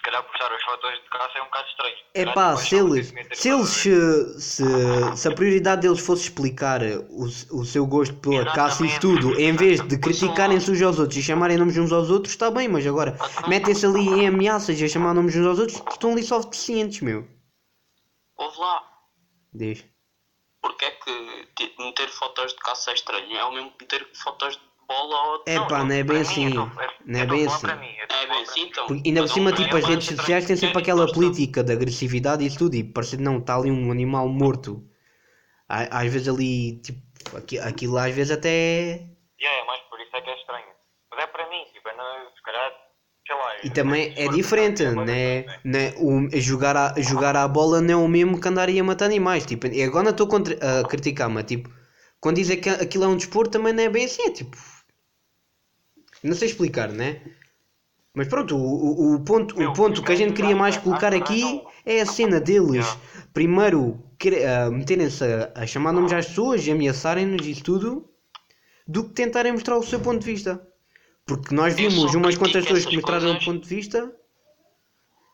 se 0.00 0.02
calhar 0.02 0.22
postar 0.24 0.52
as 0.52 0.62
fotos 0.62 0.90
de 0.94 1.10
caça 1.10 1.38
é 1.38 1.42
um 1.42 1.44
bocado 1.44 1.68
estranho. 1.68 1.96
É 2.14 2.24
pá, 2.32 2.54
tipo, 2.56 2.66
se 2.66 2.76
eles, 2.76 3.14
se, 3.34 3.48
eles 3.50 3.68
se, 3.68 5.16
se, 5.16 5.28
a 5.28 5.32
prioridade 5.34 5.82
deles 5.82 6.00
fosse 6.00 6.22
explicar 6.24 6.80
o, 6.82 7.24
o 7.24 7.64
seu 7.64 7.86
gosto 7.86 8.14
pela 8.16 8.46
caça 8.46 8.82
e 8.82 8.86
Exatamente. 8.86 9.00
tudo, 9.00 9.38
em 9.38 9.54
vez 9.54 9.80
de 9.86 9.98
criticarem-se 9.98 10.70
uns 10.70 10.80
aos 10.82 10.98
outros 10.98 11.18
e 11.18 11.22
chamarem 11.22 11.58
nomes 11.58 11.76
uns 11.76 11.92
aos 11.92 12.10
outros, 12.10 12.32
está 12.32 12.50
bem, 12.50 12.66
mas 12.66 12.86
agora 12.86 13.14
metem-se 13.46 13.84
ali 13.84 14.20
em 14.20 14.26
ameaças 14.26 14.80
e 14.80 14.84
a 14.84 14.88
chamar 14.88 15.12
nomes 15.14 15.36
uns 15.36 15.46
aos 15.46 15.58
outros, 15.58 15.82
estão 15.90 16.12
ali 16.12 16.22
só 16.22 16.40
deficientes, 16.40 17.00
meu. 17.02 17.28
Ouve 18.38 18.58
lá, 18.58 18.82
Diz. 19.52 19.84
porque 20.62 20.86
é 20.86 20.90
que 20.92 21.46
ti- 21.56 21.74
meter 21.78 22.08
fotos 22.08 22.52
de 22.54 22.58
caça 22.60 22.90
é 22.90 22.94
estranho? 22.94 23.36
É 23.36 23.44
o 23.44 23.52
mesmo 23.52 23.70
que 23.72 23.84
meter 23.84 24.08
fotos 24.14 24.56
de 24.56 24.69
bola 24.90 25.32
ou. 25.32 25.44
É 25.46 25.54
Não, 25.56 25.66
pá, 25.68 25.78
eu- 25.78 25.84
não 25.86 25.94
é 25.94 26.02
bem 26.02 26.20
assim. 26.20 26.50
tô- 26.54 26.60
eu- 26.60 26.70
Não 27.06 27.18
é 27.20 27.22
a 27.22 27.26
bem 27.26 27.46
assim. 27.46 27.66
mim, 27.66 27.96
É 27.98 28.26
bem 28.26 28.42
assim, 28.42 28.62
então. 28.62 28.86
Porque 28.86 29.08
ainda 29.08 29.20
por 29.22 29.28
cima, 29.28 29.52
tipo, 29.52 29.76
é 29.76 29.78
as 29.78 29.86
redes 29.86 30.06
sociais 30.08 30.44
têm 30.46 30.56
sempre 30.56 30.78
é 30.78 30.82
aquela 30.82 31.12
política 31.12 31.62
de 31.62 31.72
agressividade 31.72 32.42
e 32.42 32.46
isso 32.46 32.58
tudo, 32.58 32.74
e 32.74 32.84
parece 32.84 33.16
que 33.16 33.22
não, 33.22 33.38
está 33.38 33.56
ali 33.56 33.70
um 33.70 33.90
animal 33.90 34.28
morto. 34.28 34.84
Às 35.68 36.12
vezes 36.12 36.28
ali, 36.28 36.80
tipo, 36.82 37.00
aqui- 37.36 37.58
aquilo 37.58 37.96
às 37.96 38.12
vezes 38.14 38.32
até. 38.32 39.06
Yeah, 39.40 39.62
é 39.62 39.66
mais 39.66 39.80
por 39.82 40.00
isso 40.00 40.14
é 40.14 40.20
que 40.20 40.30
é 40.30 40.36
estranho. 40.36 40.66
Mas 41.10 41.20
é 41.24 41.26
para 41.28 41.48
mim, 41.48 41.64
tipo, 41.72 41.88
não, 41.96 42.28
se 42.34 42.42
calhar, 42.42 42.72
sei 43.26 43.36
lá. 43.36 43.50
E 43.64 43.70
também 43.70 44.12
é 44.16 44.28
diferente, 44.28 44.82
é 44.82 44.90
né? 44.90 45.42
coisa, 45.44 45.60
né? 45.64 45.94
O, 45.98 46.28
jogar, 46.40 46.76
a, 46.76 47.00
jogar 47.00 47.36
à 47.36 47.46
bola 47.46 47.80
não 47.80 47.94
é 47.94 48.04
o 48.04 48.08
mesmo 48.08 48.40
que 48.40 48.48
andar 48.48 48.68
a 48.68 48.84
matar 48.84 49.06
animais. 49.06 49.46
Tipo, 49.46 49.66
e 49.68 49.82
agora 49.82 50.04
não 50.04 50.10
estou 50.10 50.26
contra- 50.26 50.80
a 50.80 50.84
criticar, 50.88 51.28
mas 51.28 51.44
tipo, 51.44 51.70
quando 52.20 52.36
dizem 52.36 52.60
que 52.60 52.68
aquilo 52.68 53.04
é 53.04 53.08
um 53.08 53.16
desporto 53.16 53.52
também 53.52 53.72
não 53.72 53.82
é 53.84 53.88
bem 53.88 54.04
assim, 54.04 54.22
é 54.24 54.30
tipo. 54.30 54.56
Não 56.22 56.34
sei 56.34 56.48
explicar, 56.48 56.88
né? 56.88 57.20
Mas 58.14 58.28
pronto, 58.28 58.56
o, 58.56 58.60
o, 58.60 59.14
o 59.14 59.24
ponto, 59.24 59.54
o 59.54 59.58
Meu, 59.58 59.72
ponto 59.72 60.02
que 60.02 60.12
a 60.12 60.16
gente 60.16 60.34
queria 60.34 60.56
mais 60.56 60.76
colocar 60.76 61.14
aqui 61.14 61.62
é 61.86 62.00
a 62.00 62.06
cena 62.06 62.40
deles. 62.40 62.86
Primeiro, 63.32 64.02
ah, 64.46 64.70
meterem-se 64.70 65.24
a, 65.24 65.52
a 65.54 65.66
chamar 65.66 65.92
nomes 65.92 66.12
às 66.12 66.26
pessoas 66.26 66.66
e 66.66 66.72
ameaçarem-nos 66.72 67.46
isso 67.46 67.62
tudo, 67.62 68.10
do 68.86 69.04
que 69.04 69.14
tentarem 69.14 69.52
mostrar 69.52 69.78
o 69.78 69.82
seu 69.82 70.00
ponto 70.00 70.18
de 70.18 70.26
vista. 70.26 70.66
Porque 71.24 71.54
nós 71.54 71.74
vimos 71.74 72.12
umas 72.14 72.36
quantas 72.36 72.64
pessoas 72.64 72.84
que 72.84 72.96
mostraram 72.96 73.34
o 73.34 73.44
ponto 73.44 73.60
de 73.60 73.74
vista. 73.74 74.12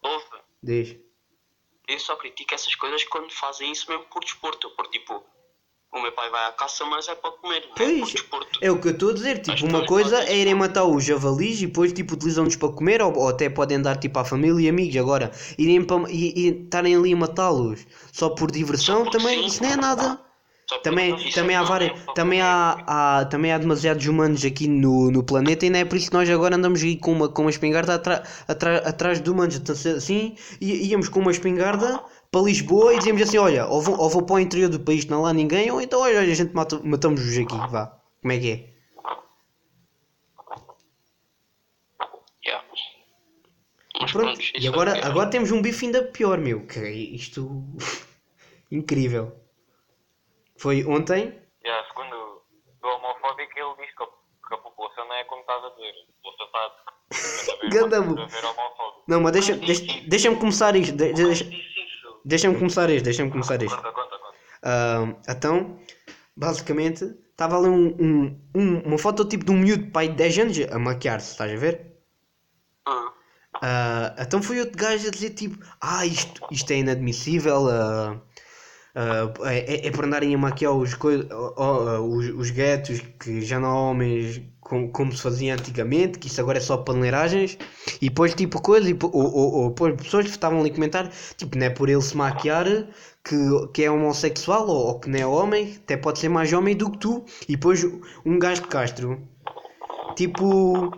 Ouve, 0.02 0.25
Diz. 0.62 0.97
eu 1.88 1.99
só 1.99 2.16
critico 2.16 2.55
essas 2.55 2.75
coisas 2.75 3.02
quando 3.05 3.33
fazem 3.33 3.73
isso 3.73 3.90
mesmo 3.90 4.05
por 4.05 4.21
desporto. 4.21 4.69
Por 4.71 4.87
tipo, 4.88 5.25
o 5.93 6.00
meu 6.02 6.12
pai 6.12 6.28
vai 6.31 6.47
à 6.47 6.52
caça, 6.52 6.85
mas 6.85 7.09
é 7.09 7.14
para 7.14 7.31
comer, 7.31 7.59
é 7.59 7.69
Pois, 7.76 8.14
é 8.61 8.71
o 8.71 8.78
que 8.78 8.88
eu 8.88 8.93
estou 8.93 9.11
a 9.11 9.14
dizer. 9.14 9.38
Tipo, 9.40 9.66
uma 9.66 9.87
coisa 9.87 10.23
é 10.25 10.37
irem 10.37 10.55
matar 10.55 10.85
os 10.85 11.05
javalis 11.05 11.62
e 11.62 11.66
depois 11.66 11.93
tipo, 11.93 12.14
utilizam-nos 12.14 12.57
para 12.57 12.69
comer 12.71 13.00
ou, 13.00 13.16
ou 13.16 13.28
até 13.28 13.49
podem 13.49 13.81
dar 13.81 13.97
tipo 13.97 14.19
à 14.19 14.25
família 14.25 14.66
e 14.66 14.69
amigos. 14.69 14.97
Agora, 14.97 15.31
irem 15.57 15.83
para, 15.83 16.11
e, 16.11 16.62
estarem 16.64 16.95
ali 16.97 17.12
a 17.12 17.16
matá-los 17.16 17.87
só 18.12 18.28
por 18.31 18.50
diversão, 18.50 19.05
porque 19.05 19.19
também 19.19 19.40
sim. 19.40 19.47
isso 19.47 19.62
não 19.62 19.71
é 19.71 19.76
nada. 19.76 20.21
Só 20.69 20.78
Também, 20.78 21.14
isso 21.14 21.33
também, 21.37 21.55
é 21.55 21.59
há 21.61 21.62
várias, 21.62 21.93
é 21.93 22.12
também, 22.12 22.40
há, 22.43 22.83
há, 22.88 23.25
também 23.26 23.52
há 23.52 23.59
demasiados 23.59 24.05
humanos 24.05 24.45
aqui 24.45 24.66
no, 24.66 25.12
no 25.12 25.23
planeta 25.23 25.64
e 25.64 25.71
não 25.71 25.78
é 25.78 25.85
por 25.85 25.97
isso 25.97 26.11
que 26.11 26.16
nós 26.16 26.28
agora 26.28 26.57
andamos 26.57 26.83
aí 26.83 26.97
com 26.97 27.12
uma, 27.12 27.28
com 27.28 27.43
uma 27.43 27.50
espingarda 27.50 27.95
atra, 27.95 28.25
atra, 28.49 28.78
atrás 28.78 29.21
de 29.23 29.31
humanos. 29.31 29.55
Então, 29.55 29.73
assim, 29.73 30.35
í- 30.61 30.88
íamos 30.88 31.09
com 31.09 31.21
uma 31.21 31.31
espingarda 31.31 32.02
para 32.37 32.45
Lisboa 32.45 32.93
e 32.95 32.99
dizíamos 32.99 33.23
assim: 33.23 33.38
olha, 33.38 33.66
ou 33.66 33.81
vou, 33.81 33.99
ou 33.99 34.11
vou 34.11 34.23
para 34.26 34.35
o 34.37 34.38
interior 34.40 34.69
do 34.69 34.81
país 34.81 35.07
não 35.07 35.21
há 35.21 35.28
lá 35.28 35.33
ninguém, 35.33 35.71
ou 35.71 35.81
então 35.81 36.00
olha, 36.02 36.21
a 36.21 36.35
gente 36.35 36.55
mata, 36.55 36.78
matamos-vos 36.85 37.37
aqui, 37.38 37.57
vá. 37.71 37.99
Como 38.21 38.33
é 38.33 38.38
que 38.38 38.50
é? 38.52 38.76
Yeah. 42.45 42.64
Mas 44.00 44.12
Pronto, 44.12 44.35
pronto, 44.38 44.40
e 44.55 44.66
é 44.66 44.69
agora, 44.69 44.99
é. 44.99 45.05
agora 45.07 45.31
temos 45.31 45.50
um 45.50 45.62
bife 45.62 45.87
ainda 45.87 46.02
pior, 46.02 46.38
meu. 46.38 46.66
Que 46.66 46.78
é 46.81 46.90
isto. 46.93 47.64
Incrível. 48.71 49.33
Foi 50.59 50.85
ontem. 50.85 51.40
Yeah, 51.64 51.88
segundo 51.88 52.14
o 52.83 52.87
homofóbico, 52.87 53.52
ele 53.59 53.87
diz 53.87 53.95
que 53.97 54.02
a, 54.02 54.07
que 54.07 54.55
a 54.55 54.59
população 54.59 55.09
não 55.09 55.14
é 55.14 55.25
como 55.25 55.40
estás 55.40 55.64
a 55.64 55.69
dizer. 55.71 55.90
A 55.90 56.23
população 56.23 56.47
está 56.47 56.59
a 56.59 57.61
ver, 57.62 57.71
Ganda 57.73 57.99
a 57.99 58.00
bu- 58.02 58.14
ver 58.14 58.45
homofóbico. 58.45 59.05
Não, 59.09 59.21
mas 59.21 59.33
deixa- 59.33 59.57
deixa- 59.57 60.00
deixa-me 60.09 60.37
começar 60.37 60.76
isto. 60.76 60.95
de- 60.97 61.12
deixa-. 61.14 61.45
Deixa-me 62.26 62.59
começar 62.59 62.90
isto, 62.90 63.04
deixa-me 63.04 63.30
começar 63.30 63.62
isto. 63.62 63.76
Conta, 63.76 63.92
conta, 63.92 64.16
conta. 64.18 64.35
Ah, 64.62 65.14
então, 65.28 65.78
basicamente, 66.37 67.04
estava 67.30 67.56
ali 67.56 67.68
um, 67.68 67.87
um- 68.00 68.40
um- 68.54 68.80
uma 68.80 68.99
foto 68.99 69.25
tipo 69.25 69.45
de 69.45 69.52
um 69.52 69.59
miúdo 69.59 69.90
pai 69.92 70.09
de 70.09 70.16
10 70.16 70.37
anos 70.37 70.59
a 70.73 70.78
maquiar-se, 70.78 71.30
estás 71.30 71.52
a 71.52 71.56
ver? 71.56 71.92
Ah, 73.62 74.14
então 74.18 74.42
foi 74.42 74.59
outro 74.61 74.76
gajo 74.76 75.06
a 75.09 75.11
dizer 75.11 75.30
tipo, 75.30 75.56
ah, 75.80 76.04
isto, 76.04 76.42
isto 76.50 76.71
é 76.73 76.76
inadmissível, 76.78 77.68
ah, 77.71 78.21
ah, 78.97 79.33
é, 79.53 79.87
é 79.87 79.91
para 79.91 80.07
andarem 80.07 80.35
a 80.35 80.38
maquiar 80.38 80.73
os, 80.73 80.95
oh, 80.95 81.55
oh, 81.57 82.17
os, 82.17 82.26
os 82.31 82.50
guetos 82.50 83.00
que 83.21 83.41
já 83.43 83.61
não 83.61 83.69
há 83.69 83.81
homens 83.91 84.43
com- 84.61 84.91
como 84.91 85.12
se 85.15 85.23
fazia 85.23 85.55
antigamente, 85.55 86.19
que 86.19 86.26
isso 86.29 86.41
agora 86.41 86.59
é 86.59 86.61
só 86.61 86.76
paneleiragens, 86.79 87.57
e 88.00 88.09
depois 88.09 88.35
tipo 88.35 88.61
coisa, 88.61 88.93
po- 88.95 89.11
ou, 89.12 89.33
ou, 89.33 89.53
ou 89.62 89.69
depois 89.71 89.95
pessoas 89.97 90.25
que 90.25 90.31
estavam 90.33 90.61
ali 90.61 90.71
a 90.71 90.75
comentar, 90.75 91.11
tipo, 91.37 91.57
não 91.59 91.67
é 91.67 91.71
por 91.71 91.88
ele 91.88 92.03
se 92.03 92.17
maquiar 92.17 92.67
que, 93.25 93.37
que 93.75 93.85
é 93.85 93.91
homossexual 93.91 94.67
ou, 94.69 94.87
ou 94.88 95.00
que 95.00 95.09
não 95.09 95.19
é 95.19 95.26
homem, 95.26 95.76
até 95.85 95.97
pode 95.97 96.19
ser 96.19 96.29
mais 96.29 96.53
homem 96.53 96.75
do 96.76 96.91
que 96.91 96.99
tu, 96.99 97.25
e 97.49 97.53
depois 97.53 97.85
um 98.25 98.38
gajo 98.38 98.62
de 98.62 98.69
Castro, 98.69 99.21
tipo, 100.17 100.91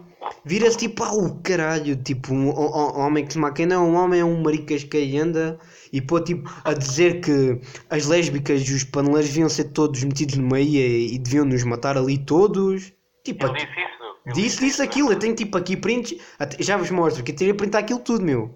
vira-se 0.48 0.78
tipo, 0.78 1.02
ah, 1.04 1.12
o 1.12 1.40
caralho, 1.42 1.94
tipo, 1.96 2.32
um, 2.34 2.48
um- 2.48 2.98
um 2.98 3.00
homem 3.00 3.24
que 3.26 3.32
se 3.34 3.38
é 3.74 3.78
um 3.78 3.94
homem, 3.94 4.20
é 4.20 4.24
um 4.24 4.42
maricas 4.42 4.82
que 4.84 4.96
anda, 5.18 5.58
e 5.92 6.00
pô, 6.00 6.18
tipo, 6.20 6.48
a 6.64 6.72
dizer 6.72 7.20
que 7.20 7.60
as 7.90 8.06
lésbicas 8.06 8.62
e 8.68 8.72
os 8.74 8.84
paneleiros 8.84 9.28
deviam 9.28 9.48
ser 9.48 9.64
todos 9.64 10.02
metidos 10.02 10.36
no 10.36 10.48
meio 10.48 10.68
e, 10.68 11.18
deviam 11.18 11.44
nos 11.44 11.62
matar 11.64 11.96
ali 11.98 12.16
todos, 12.18 12.92
tipo, 13.24 13.46
Ele 13.46 13.54
disse 13.54 13.68
isso. 13.80 14.34
Disse, 14.34 14.60
disse 14.60 14.82
aquilo, 14.82 15.12
eu 15.12 15.18
tenho 15.18 15.34
tipo 15.34 15.56
aqui 15.56 15.76
prints, 15.76 16.14
já 16.58 16.76
vos 16.76 16.90
mostro, 16.90 17.22
que 17.24 17.32
eu 17.32 17.36
teria 17.36 17.54
printar 17.54 17.82
aquilo 17.82 18.00
tudo, 18.00 18.24
meu. 18.24 18.54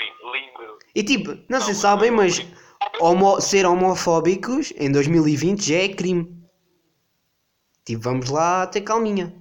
Lindo. 0.00 0.78
E 0.94 1.02
tipo, 1.02 1.36
não 1.48 1.60
sei 1.60 1.74
se 1.74 1.80
sabem, 1.80 2.10
mas 2.10 2.44
homo- 3.00 3.40
ser 3.40 3.66
homofóbicos 3.66 4.72
em 4.76 4.90
2020 4.90 5.68
já 5.68 5.76
é 5.76 5.88
crime. 5.88 6.34
Tipo, 7.84 8.02
vamos 8.02 8.30
lá 8.30 8.66
ter 8.66 8.80
calminha. 8.80 9.34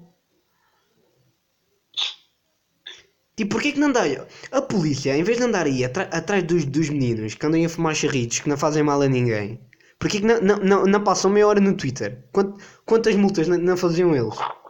Tipo, 3.36 3.51
porquê 3.51 3.72
que 3.74 3.80
não 3.80 3.92
dá? 3.92 4.04
A 4.51 4.62
polícia, 4.62 5.15
em 5.18 5.24
vez 5.24 5.38
de 5.38 5.44
andar 5.44 5.65
aí 5.65 5.84
atrás 5.84 6.44
dos, 6.44 6.65
dos 6.65 6.89
meninos 6.89 7.34
que 7.36 7.46
andam 7.46 7.63
a 7.65 7.70
fumar 7.70 7.96
charritos 7.96 8.39
que 8.39 8.50
não 8.50 8.58
fazem 8.58 8.84
mal 8.84 9.01
a 9.01 9.08
ninguém, 9.08 9.60
porquê 10.00 10.20
que 10.20 10.25
não, 10.25 10.39
não, 10.42 10.58
não, 10.60 10.86
não 10.86 11.04
passam 11.04 11.32
meia 11.32 11.48
hora 11.48 11.60
no 11.60 11.75
Twitter? 11.75 12.24
Quant- 12.32 12.58
quantas 12.86 13.15
multas 13.15 13.48
não, 13.48 13.58
não 13.58 13.77
faziam 13.77 14.15
eles? 14.15 14.36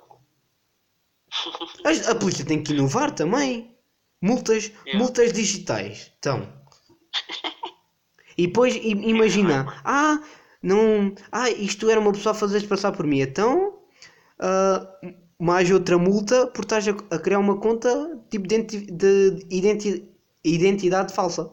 A, 1.86 2.12
a 2.12 2.16
polícia 2.16 2.46
tem 2.46 2.64
que 2.64 2.74
inovar 2.74 3.12
também. 3.12 3.76
Multas, 4.22 4.72
Yeah. 4.86 4.98
multas 4.98 5.32
digitais. 5.34 6.12
Então. 6.18 6.48
E 8.38 8.48
depois 8.48 8.76
imagina, 8.76 9.66
ah, 9.84 10.22
não, 10.62 11.14
ah, 11.32 11.50
isto 11.50 11.90
era 11.90 12.00
uma 12.00 12.12
pessoa 12.12 12.32
a 12.34 12.38
fazer-se 12.38 12.68
passar 12.68 12.92
por 12.92 13.06
mim, 13.06 13.22
então 13.22 13.80
ah, 14.40 14.88
mais 15.40 15.70
outra 15.70 15.98
multa 15.98 16.48
por 16.48 16.64
estás 16.64 16.88
a, 16.88 16.92
a 17.14 17.20
criar 17.20 17.40
uma 17.40 17.58
conta 17.60 18.22
tipo 18.30 18.48
de, 18.48 18.62
de 18.64 19.46
identi- 19.50 20.10
identidade 20.44 21.14
falsa. 21.14 21.52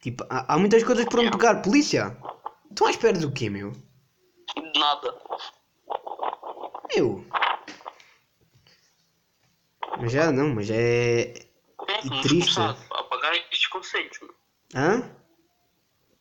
Tipo, 0.00 0.24
há, 0.30 0.54
há 0.54 0.58
muitas 0.58 0.82
coisas 0.84 1.04
por 1.06 1.20
onde 1.20 1.30
pegar. 1.32 1.60
Polícia, 1.62 2.16
estão 2.70 2.86
à 2.86 2.90
espera 2.90 3.18
do 3.18 3.32
quê, 3.32 3.50
meu? 3.50 3.72
De 3.72 4.78
nada. 4.78 5.14
Eu. 6.94 7.24
Mas 10.00 10.12
já 10.12 10.30
não, 10.30 10.54
mas 10.54 10.70
é. 10.70 11.34
Tem 11.86 12.00
que 12.02 12.22
triste. 12.22 12.54
começar 12.54 12.78
a 12.92 13.02
pagar 13.04 13.34
estes 13.36 13.66
conselhos, 13.66 14.18
mano. 14.20 14.34
Hã? 14.74 15.10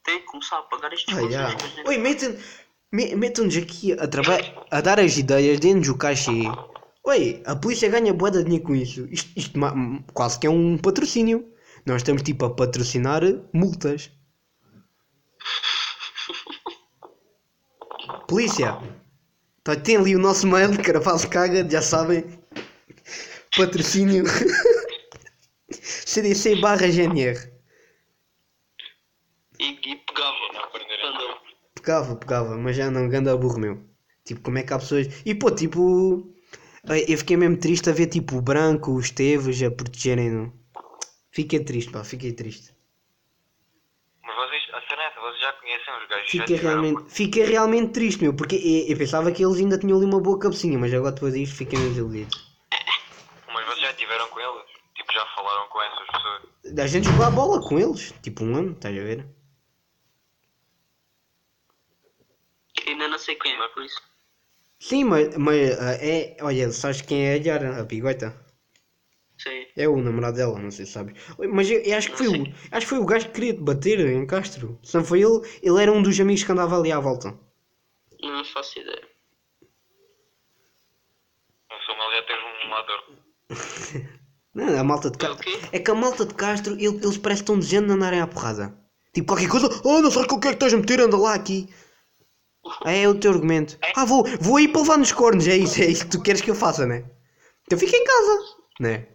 Tem 0.04 0.20
que 0.20 0.26
começar 0.26 0.58
a 0.58 0.62
pagar 0.64 0.92
estes 0.94 1.14
Ah, 1.16 1.22
conselhos. 1.22 1.62
gente- 1.76 1.88
Oi, 1.88 1.98
metem- 1.98 2.30
me- 2.30 2.44
metam-nos 2.92 3.56
aqui 3.58 3.94
a, 3.94 3.98
a 4.72 4.82
dar 4.82 5.00
as 5.00 5.18
ideias, 5.18 5.60
deem-nos 5.60 5.90
o 5.90 5.98
cachê. 5.98 6.44
Oi, 7.04 7.42
a 7.46 7.56
polícia 7.56 7.90
ganha 7.90 8.14
boa 8.14 8.32
de 8.32 8.44
dinheiro 8.44 8.66
com 8.66 8.76
isso. 8.76 9.08
Isto, 9.12 9.30
isto 9.38 9.60
quase 10.14 10.40
que 10.40 10.48
é 10.48 10.50
um 10.50 10.78
patrocínio. 10.78 11.52
Nós 11.86 11.98
estamos 11.98 12.22
tipo 12.22 12.46
a 12.46 12.54
patrocinar 12.54 13.22
multas. 13.54 14.12
Polícia, 18.28 18.78
tá, 19.64 19.76
tem 19.76 19.96
ali 19.96 20.16
o 20.16 20.20
nosso 20.20 20.46
mail, 20.48 20.78
Carapaço 20.84 21.30
Caga, 21.30 21.68
já 21.70 21.82
sabem. 21.82 22.26
Patrocínio 23.56 24.26
CDC 25.72 26.58
barra 26.58 26.88
GNR. 26.88 27.38
E, 29.60 29.72
e 29.72 29.96
pegava. 29.96 30.36
Não 30.54 30.64
aprenderem. 30.66 31.02
Quando- 31.02 31.48
Pegava, 31.88 32.18
pegava, 32.18 32.58
mas 32.58 32.76
já 32.76 32.92
não, 32.92 33.08
ganda 33.08 33.38
burro 33.38 33.58
meu. 33.58 33.82
Tipo, 34.26 34.42
como 34.42 34.58
é 34.58 34.64
que 34.64 34.74
há 34.74 34.78
pessoas. 34.78 35.08
E 35.26 35.34
pô, 35.34 35.50
tipo. 35.50 36.36
eh, 36.90 37.06
Eu 37.08 37.18
fiquei 37.18 37.38
mesmo 37.38 37.56
triste 37.56 37.90
a 37.90 37.94
ver 37.94 38.08
tipo 38.08 38.36
o 38.36 38.42
branco, 38.42 38.92
os 38.92 39.10
Teves 39.10 39.64
a 39.64 39.72
protegerem-no. 39.72 40.52
Fiquei 41.32 41.62
triste, 41.64 41.90
pá, 41.90 42.04
fiquei 42.04 42.34
triste. 42.34 42.76
Mas 44.22 44.36
vocês, 44.36 44.64
a 44.74 45.02
é 45.02 45.08
essa, 45.08 45.22
vocês 45.22 45.40
já 45.40 45.54
conhecem 45.54 45.94
os 45.94 46.10
gajos. 46.10 46.30
Fiquei 46.30 46.56
realmente, 46.58 47.04
fiquei 47.08 47.44
realmente 47.46 47.94
triste, 47.94 48.22
meu, 48.22 48.34
porque 48.34 48.56
eu, 48.58 48.92
eu 48.92 48.98
pensava 48.98 49.32
que 49.32 49.46
eles 49.46 49.58
ainda 49.58 49.78
tinham 49.78 49.96
ali 49.96 50.06
uma 50.06 50.20
boa 50.20 50.38
cabecinha, 50.38 50.78
mas 50.78 50.94
agora 50.94 51.14
depois 51.14 51.36
disto 51.36 51.56
fiquei 51.56 51.80
meio 51.80 51.92
desiludido. 51.92 52.38
Mas 53.54 53.66
vocês 53.66 53.80
já 53.80 53.94
tiveram 53.94 54.28
com 54.28 54.42
eles? 54.42 54.66
Tipo, 54.94 55.14
já 55.14 55.26
falaram 55.28 55.70
com 55.70 55.82
essas 55.82 56.06
pessoas? 56.08 56.80
A 56.80 56.88
gente 56.88 57.08
jogou 57.08 57.26
a 57.26 57.32
bola 57.32 57.62
com 57.62 57.80
eles, 57.80 58.14
tipo 58.22 58.44
um 58.44 58.58
ano, 58.58 58.74
estás 58.74 58.94
a 58.94 59.02
ver? 59.02 59.38
Ainda 62.88 63.07
não 63.18 63.24
sei 63.26 63.36
quem 63.36 63.52
é, 63.54 63.68
por 63.70 63.84
isso. 63.84 64.02
Sim, 64.80 65.06
mas, 65.06 65.36
mas 65.38 65.80
ah, 65.80 65.94
é. 65.96 66.38
Olha, 66.42 66.72
sabes 66.72 67.02
quem 67.02 67.26
é 67.28 67.34
a 67.34 67.38
Yara, 67.38 67.82
a 67.82 67.86
Pigoita? 67.86 68.46
Sei. 69.38 69.68
É 69.76 69.88
o 69.88 69.98
namorado 70.02 70.38
dela, 70.38 70.58
não 70.60 70.70
sei 70.72 70.86
se 70.86 70.92
sabes. 70.94 71.14
Mas 71.52 71.70
eu, 71.70 71.80
eu 71.82 71.98
acho 71.98 72.12
que 72.12 72.18
foi 72.18 72.28
o, 72.28 72.44
acho 72.72 72.86
que 72.86 72.90
foi 72.90 73.00
o 73.00 73.06
gajo 73.06 73.28
que 73.28 73.34
queria 73.34 73.54
te 73.54 73.62
bater 73.62 74.00
em 74.00 74.26
Castro. 74.26 74.80
Se 74.84 74.96
não 74.96 75.04
foi 75.04 75.22
ele, 75.22 75.42
ele 75.62 75.82
era 75.82 75.92
um 75.92 76.02
dos 76.02 76.20
amigos 76.20 76.44
que 76.44 76.52
andava 76.52 76.78
ali 76.78 76.92
à 76.92 77.00
volta. 77.00 77.38
Não 78.22 78.44
faço 78.46 78.80
ideia. 78.80 79.08
O 81.72 81.86
Samuel 81.86 82.12
já 82.12 82.24
teve 82.24 82.68
um 82.68 82.74
ator. 82.76 83.04
Não, 84.54 84.80
a 84.80 84.84
malta 84.84 85.12
de 85.12 85.24
É 85.24 85.30
o 85.30 85.36
Castro. 85.36 85.44
quê? 85.60 85.60
É 85.72 85.80
que 85.80 85.92
a 85.92 85.96
malta 85.96 86.26
de 86.26 86.34
Castro, 86.34 86.74
ele- 86.74 86.98
eles 86.98 87.18
parecem 87.18 87.46
tão 87.46 87.60
dizendo 87.60 87.88
de 87.88 87.94
andarem 87.94 88.20
à 88.22 88.26
porrada. 88.28 88.76
Tipo 89.14 89.28
qualquer 89.34 89.50
coisa, 89.50 89.68
oh 89.84 90.02
não 90.02 90.10
sabes 90.10 90.28
com 90.28 90.36
o 90.36 90.40
que 90.40 90.48
é 90.48 90.52
que 90.52 90.56
estás 90.56 90.74
a 90.74 90.78
meter, 90.78 91.00
anda 91.00 91.16
lá 91.18 91.34
aqui. 91.36 91.70
É, 92.86 93.04
é 93.04 93.10
o 93.10 93.20
teu 93.20 93.32
argumento. 93.32 93.78
Ah, 93.96 94.06
vou, 94.06 94.24
vou 94.40 94.58
aí 94.58 94.68
para 94.68 94.82
levar 94.82 94.98
nos 94.98 95.12
cornos, 95.12 95.48
é 95.48 95.56
isso, 95.56 95.82
é 95.82 95.86
isso 95.86 96.06
que 96.06 96.12
tu 96.12 96.22
queres 96.24 96.42
que 96.42 96.50
eu 96.52 96.56
faça, 96.56 96.86
né? 96.86 97.04
Então 97.66 97.78
fica 97.78 97.96
em 97.96 98.04
casa, 98.04 98.40
né? 98.80 99.08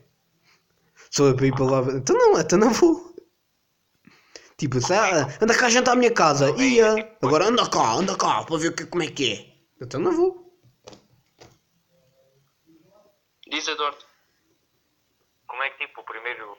Sou 1.10 1.28
eu 1.28 1.36
para 1.36 1.46
ir 1.46 1.54
para 1.54 1.64
lá. 1.64 1.80
Então 1.92 2.16
não, 2.16 2.38
então 2.40 2.58
não 2.58 2.70
vou. 2.70 3.12
Tipo, 4.56 4.78
anda 5.40 5.56
cá 5.58 5.68
jantar 5.68 5.92
à 5.92 5.96
minha 5.96 6.12
casa. 6.12 6.50
Ia. 6.56 7.16
Agora 7.22 7.46
anda 7.46 7.68
cá, 7.68 7.94
anda 7.94 8.16
cá, 8.16 8.44
para 8.44 8.56
ver 8.58 8.74
que, 8.74 8.86
como 8.86 9.02
é 9.02 9.08
que 9.10 9.32
é. 9.32 9.84
Então 9.84 10.00
não 10.00 10.12
vou. 10.12 10.56
Diz 13.48 13.66
Eduardo. 13.68 13.98
Como 15.46 15.62
é 15.62 15.70
que, 15.70 15.86
tipo, 15.86 16.00
o 16.00 16.04
primeiro 16.04 16.56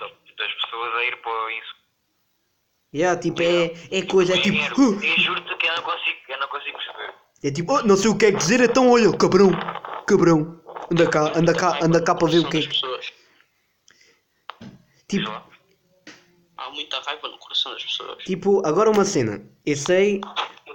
da- 0.00 0.08
das 0.08 0.54
pessoas 0.54 0.94
a 0.94 1.04
ir 1.04 1.16
para 1.22 1.52
isso? 1.58 1.83
Yeah, 2.94 3.20
tipo, 3.20 3.42
é, 3.42 3.72
é 3.90 4.02
coisa, 4.02 4.34
é 4.34 4.40
tipo. 4.40 4.56
"Uh, 4.80 4.94
Eu 5.02 5.18
juro-te 5.18 5.56
que 5.56 5.66
eu 5.66 5.74
não 5.74 5.82
consigo, 5.82 6.16
eu 6.28 6.38
não 6.40 6.48
consigo 6.48 6.76
perceber. 6.78 7.14
É 7.42 7.50
tipo, 7.50 7.72
oh, 7.74 7.82
não 7.82 7.96
sei 7.96 8.10
o 8.10 8.16
que 8.16 8.26
é 8.26 8.30
que 8.32 8.38
dizer, 8.38 8.60
então 8.60 8.88
olha, 8.90 9.12
cabrão, 9.16 9.50
cabrão. 10.06 10.60
Anda 10.92 11.08
cá, 11.08 11.32
anda 11.34 11.54
cá, 11.54 11.78
anda 11.82 12.00
cá 12.02 12.14
para 12.14 12.28
ver 12.28 12.38
o 12.40 12.48
que 12.48 12.58
é 12.58 12.60
que. 12.62 12.80
Tipo. 15.08 15.30
Há 16.56 16.70
muita 16.70 17.00
raiva 17.00 17.28
no 17.28 17.38
coração 17.38 17.72
das 17.72 17.84
pessoas. 17.84 18.22
tipo, 18.24 18.64
agora 18.66 18.90
uma 18.90 19.04
cena. 19.04 19.42
Eu 19.66 19.76
sei 19.76 20.20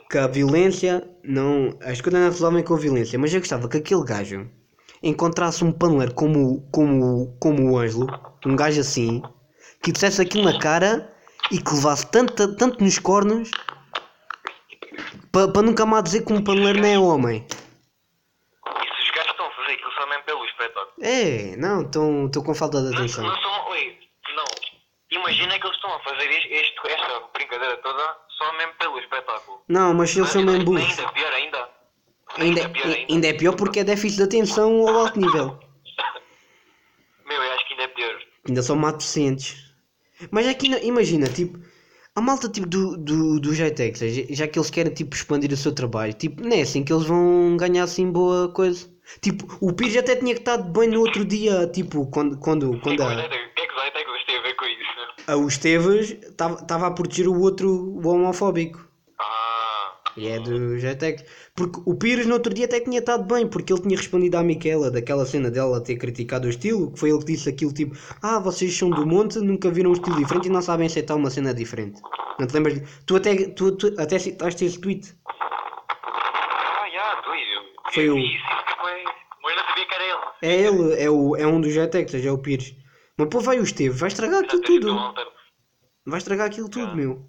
que 0.09 0.17
a 0.17 0.27
violência 0.27 1.07
não. 1.23 1.69
As 1.81 2.01
coisas 2.01 2.19
não 2.19 2.27
se 2.31 2.37
resolvem 2.39 2.63
com 2.63 2.73
a 2.73 2.77
violência, 2.77 3.17
mas 3.17 3.33
eu 3.33 3.39
gostava 3.39 3.67
que 3.69 3.77
aquele 3.77 4.03
gajo 4.03 4.49
encontrasse 5.01 5.63
um 5.63 5.71
paneleiro 5.71 6.13
como, 6.13 6.67
como, 6.71 7.33
como 7.39 7.71
o 7.71 7.77
Ângelo, 7.77 8.07
um 8.45 8.55
gajo 8.55 8.81
assim, 8.81 9.21
que 9.81 9.91
dissesse 9.93 10.21
aquilo 10.21 10.43
na 10.43 10.59
cara 10.59 11.13
e 11.51 11.61
que 11.61 11.73
levasse 11.73 12.09
tanto, 12.11 12.55
tanto 12.55 12.83
nos 12.83 12.99
cornos 12.99 13.49
para 15.31 15.61
nunca 15.61 15.85
mais 15.85 16.03
dizer 16.03 16.25
que 16.25 16.33
um 16.33 16.43
paneleiro 16.43 16.79
não 16.79 16.87
é 16.87 16.97
homem. 16.99 17.45
E 17.47 18.95
se 18.95 19.01
os 19.03 19.11
gajos 19.11 19.31
estão 19.31 19.45
a 19.47 19.51
fazer 19.51 19.71
aquilo 19.73 19.91
só 19.93 20.07
mesmo 20.07 20.23
pelo 20.23 20.45
espetáculo? 20.45 20.93
É, 21.01 21.55
não, 21.57 21.81
estou 22.27 22.43
com 22.43 22.53
falta 22.55 22.81
de 22.81 22.89
Não, 22.89 22.97
atenção. 22.97 23.23
não 23.23 23.41
são. 23.41 23.69
Oi, 23.69 23.97
não. 24.35 24.45
Imagina 25.11 25.59
que 25.59 25.65
eles 25.65 25.75
estão 25.75 25.93
a 25.93 25.99
fazer 26.01 26.29
isto- 26.31 26.87
esta 26.87 27.19
brincadeira 27.33 27.77
toda 27.77 28.17
só 28.37 28.53
mesmo 28.57 28.73
pelo 28.79 28.99
espetáculo. 28.99 29.61
Não, 29.67 29.93
mas 29.93 30.15
eles 30.15 30.29
são 30.29 30.43
mesmo 30.43 30.65
burros. 30.65 30.83
Ainda 30.99 31.11
pior 31.11 31.33
ainda. 31.33 31.69
Ainda, 32.37 32.69
pior 32.69 32.85
ainda. 32.85 33.13
ainda 33.13 33.27
é 33.27 33.33
pior 33.33 33.55
porque 33.55 33.79
é 33.79 33.83
déficit 33.83 34.17
de 34.17 34.23
atenção 34.23 34.87
ao 34.87 34.99
alto 34.99 35.19
nível. 35.19 35.59
Meu, 37.25 37.41
eu 37.43 37.53
acho 37.53 37.67
que 37.67 37.73
ainda 37.73 37.83
é 37.83 37.87
pior. 37.87 38.19
Ainda 38.47 38.61
são 38.63 38.75
má 38.75 38.91
deficientes. 38.91 39.68
Mas 40.31 40.47
aqui, 40.47 40.69
não- 40.69 40.79
imagina, 40.79 41.27
tipo, 41.27 41.59
a 42.15 42.21
malta 42.21 42.49
tipo, 42.49 42.67
do, 42.67 42.97
do, 42.97 43.39
do 43.39 43.53
Jitex, 43.53 43.99
já 44.29 44.47
que 44.47 44.59
eles 44.59 44.69
querem 44.69 44.93
tipo, 44.93 45.15
expandir 45.15 45.51
o 45.51 45.57
seu 45.57 45.71
trabalho, 45.73 46.13
tipo, 46.13 46.41
não 46.43 46.55
é 46.55 46.61
assim 46.61 46.83
que 46.83 46.91
eles 46.91 47.05
vão 47.05 47.55
ganhar 47.57 47.83
assim 47.83 48.11
boa 48.11 48.49
coisa. 48.51 48.87
Tipo, 49.21 49.47
o 49.59 49.73
Pires 49.73 49.97
até 49.97 50.15
tinha 50.15 50.33
que 50.35 50.41
estar 50.41 50.57
bem 50.57 50.87
no 50.89 50.99
outro 50.99 51.25
dia, 51.25 51.65
tipo, 51.67 52.05
quando, 52.07 52.37
quando, 52.37 52.79
quando 52.81 52.99
O 52.99 53.07
a, 53.07 53.15
que 53.15 53.21
é 53.21 53.27
que 53.29 53.51
ter 53.51 53.67
que 53.67 54.25
tem 54.27 54.37
a 54.37 54.41
ver 54.41 54.55
com 54.55 54.65
isso? 54.65 55.23
a, 55.27 55.35
o 55.35 55.47
Esteves 55.47 56.11
estava 56.21 56.87
a 56.87 56.91
proteger 56.91 57.27
o 57.27 57.39
outro, 57.39 57.69
o 57.71 58.07
homofóbico. 58.07 58.87
E 60.19 60.27
é 60.27 60.39
do 60.39 60.77
Jitex. 60.77 61.23
Porque 61.55 61.79
o 61.85 61.95
Pires 61.95 62.25
no 62.25 62.33
outro 62.33 62.53
dia 62.53 62.65
até 62.65 62.79
tinha 62.79 62.99
estado 62.99 63.23
bem, 63.23 63.47
porque 63.47 63.71
ele 63.71 63.81
tinha 63.81 63.95
respondido 63.97 64.37
à 64.37 64.43
Miquela 64.43 64.91
daquela 64.91 65.25
cena 65.25 65.49
dela 65.49 65.81
ter 65.81 65.95
criticado 65.97 66.47
o 66.47 66.49
estilo, 66.49 66.91
que 66.91 66.99
foi 66.99 67.09
ele 67.09 67.19
que 67.19 67.25
disse 67.25 67.47
aquilo 67.49 67.71
tipo, 67.73 67.95
ah, 68.21 68.39
vocês 68.39 68.75
são 68.77 68.89
do 68.89 69.05
monte, 69.05 69.39
nunca 69.39 69.69
viram 69.71 69.91
um 69.91 69.93
estilo 69.93 70.17
diferente 70.17 70.47
e 70.47 70.51
não 70.51 70.61
sabem 70.61 70.87
aceitar 70.87 71.15
uma 71.15 71.29
cena 71.29 71.53
diferente. 71.53 72.01
Não 72.39 72.47
te 72.47 72.53
lembras? 72.53 72.81
Tu 73.05 73.15
até, 73.15 73.35
tu, 73.49 73.71
tu 73.77 73.93
até 73.97 74.17
citaste 74.19 74.65
esse 74.65 74.79
tweet. 74.79 75.13
ah, 75.25 76.89
já. 76.93 77.23
Foi 77.93 78.03
eu 78.07 78.15
o- 78.15 78.19
isso, 78.19 78.35
isso 78.35 78.77
foi. 78.81 79.03
Mas 79.43 79.55
não 79.55 79.63
sabia 79.65 79.85
que 79.87 79.93
era 79.95 80.03
ele. 80.03 80.19
É 80.41 80.53
ele, 80.61 81.01
é, 81.03 81.09
o, 81.09 81.35
é 81.35 81.47
um 81.47 81.59
dos 81.61 81.73
Jitex, 81.73 82.13
é 82.13 82.31
o 82.31 82.37
Pires. 82.37 82.75
Mas 83.17 83.27
pô, 83.29 83.39
vai 83.41 83.59
o 83.59 83.63
Esteve, 83.63 83.89
vai 83.97 84.07
estragar 84.07 84.43
aquilo 84.43 84.61
tudo. 84.61 84.95
Vai 86.05 86.17
estragar 86.17 86.47
aquilo 86.47 86.69
tudo, 86.69 86.95
meu. 86.95 87.25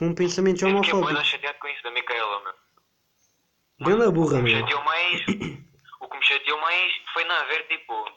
Com 0.00 0.14
pensamentos 0.14 0.62
Eu 0.62 0.82
fiquei 0.82 0.98
bué 0.98 1.24
chateado 1.24 1.58
com 1.58 1.68
isso 1.68 1.82
da 1.82 1.90
Micaela, 1.90 2.40
meu. 2.42 2.54
Grande 3.80 4.12
burra, 4.12 4.38
o 4.38 4.42
que 4.42 4.42
me 4.44 4.58
chateou 4.58 4.82
mais. 4.82 5.20
o 6.00 6.08
que 6.08 6.16
me 6.16 6.24
chateou 6.24 6.58
mais 6.58 6.92
foi 7.12 7.24
não 7.24 7.34
haver 7.36 7.66
tipo. 7.68 8.10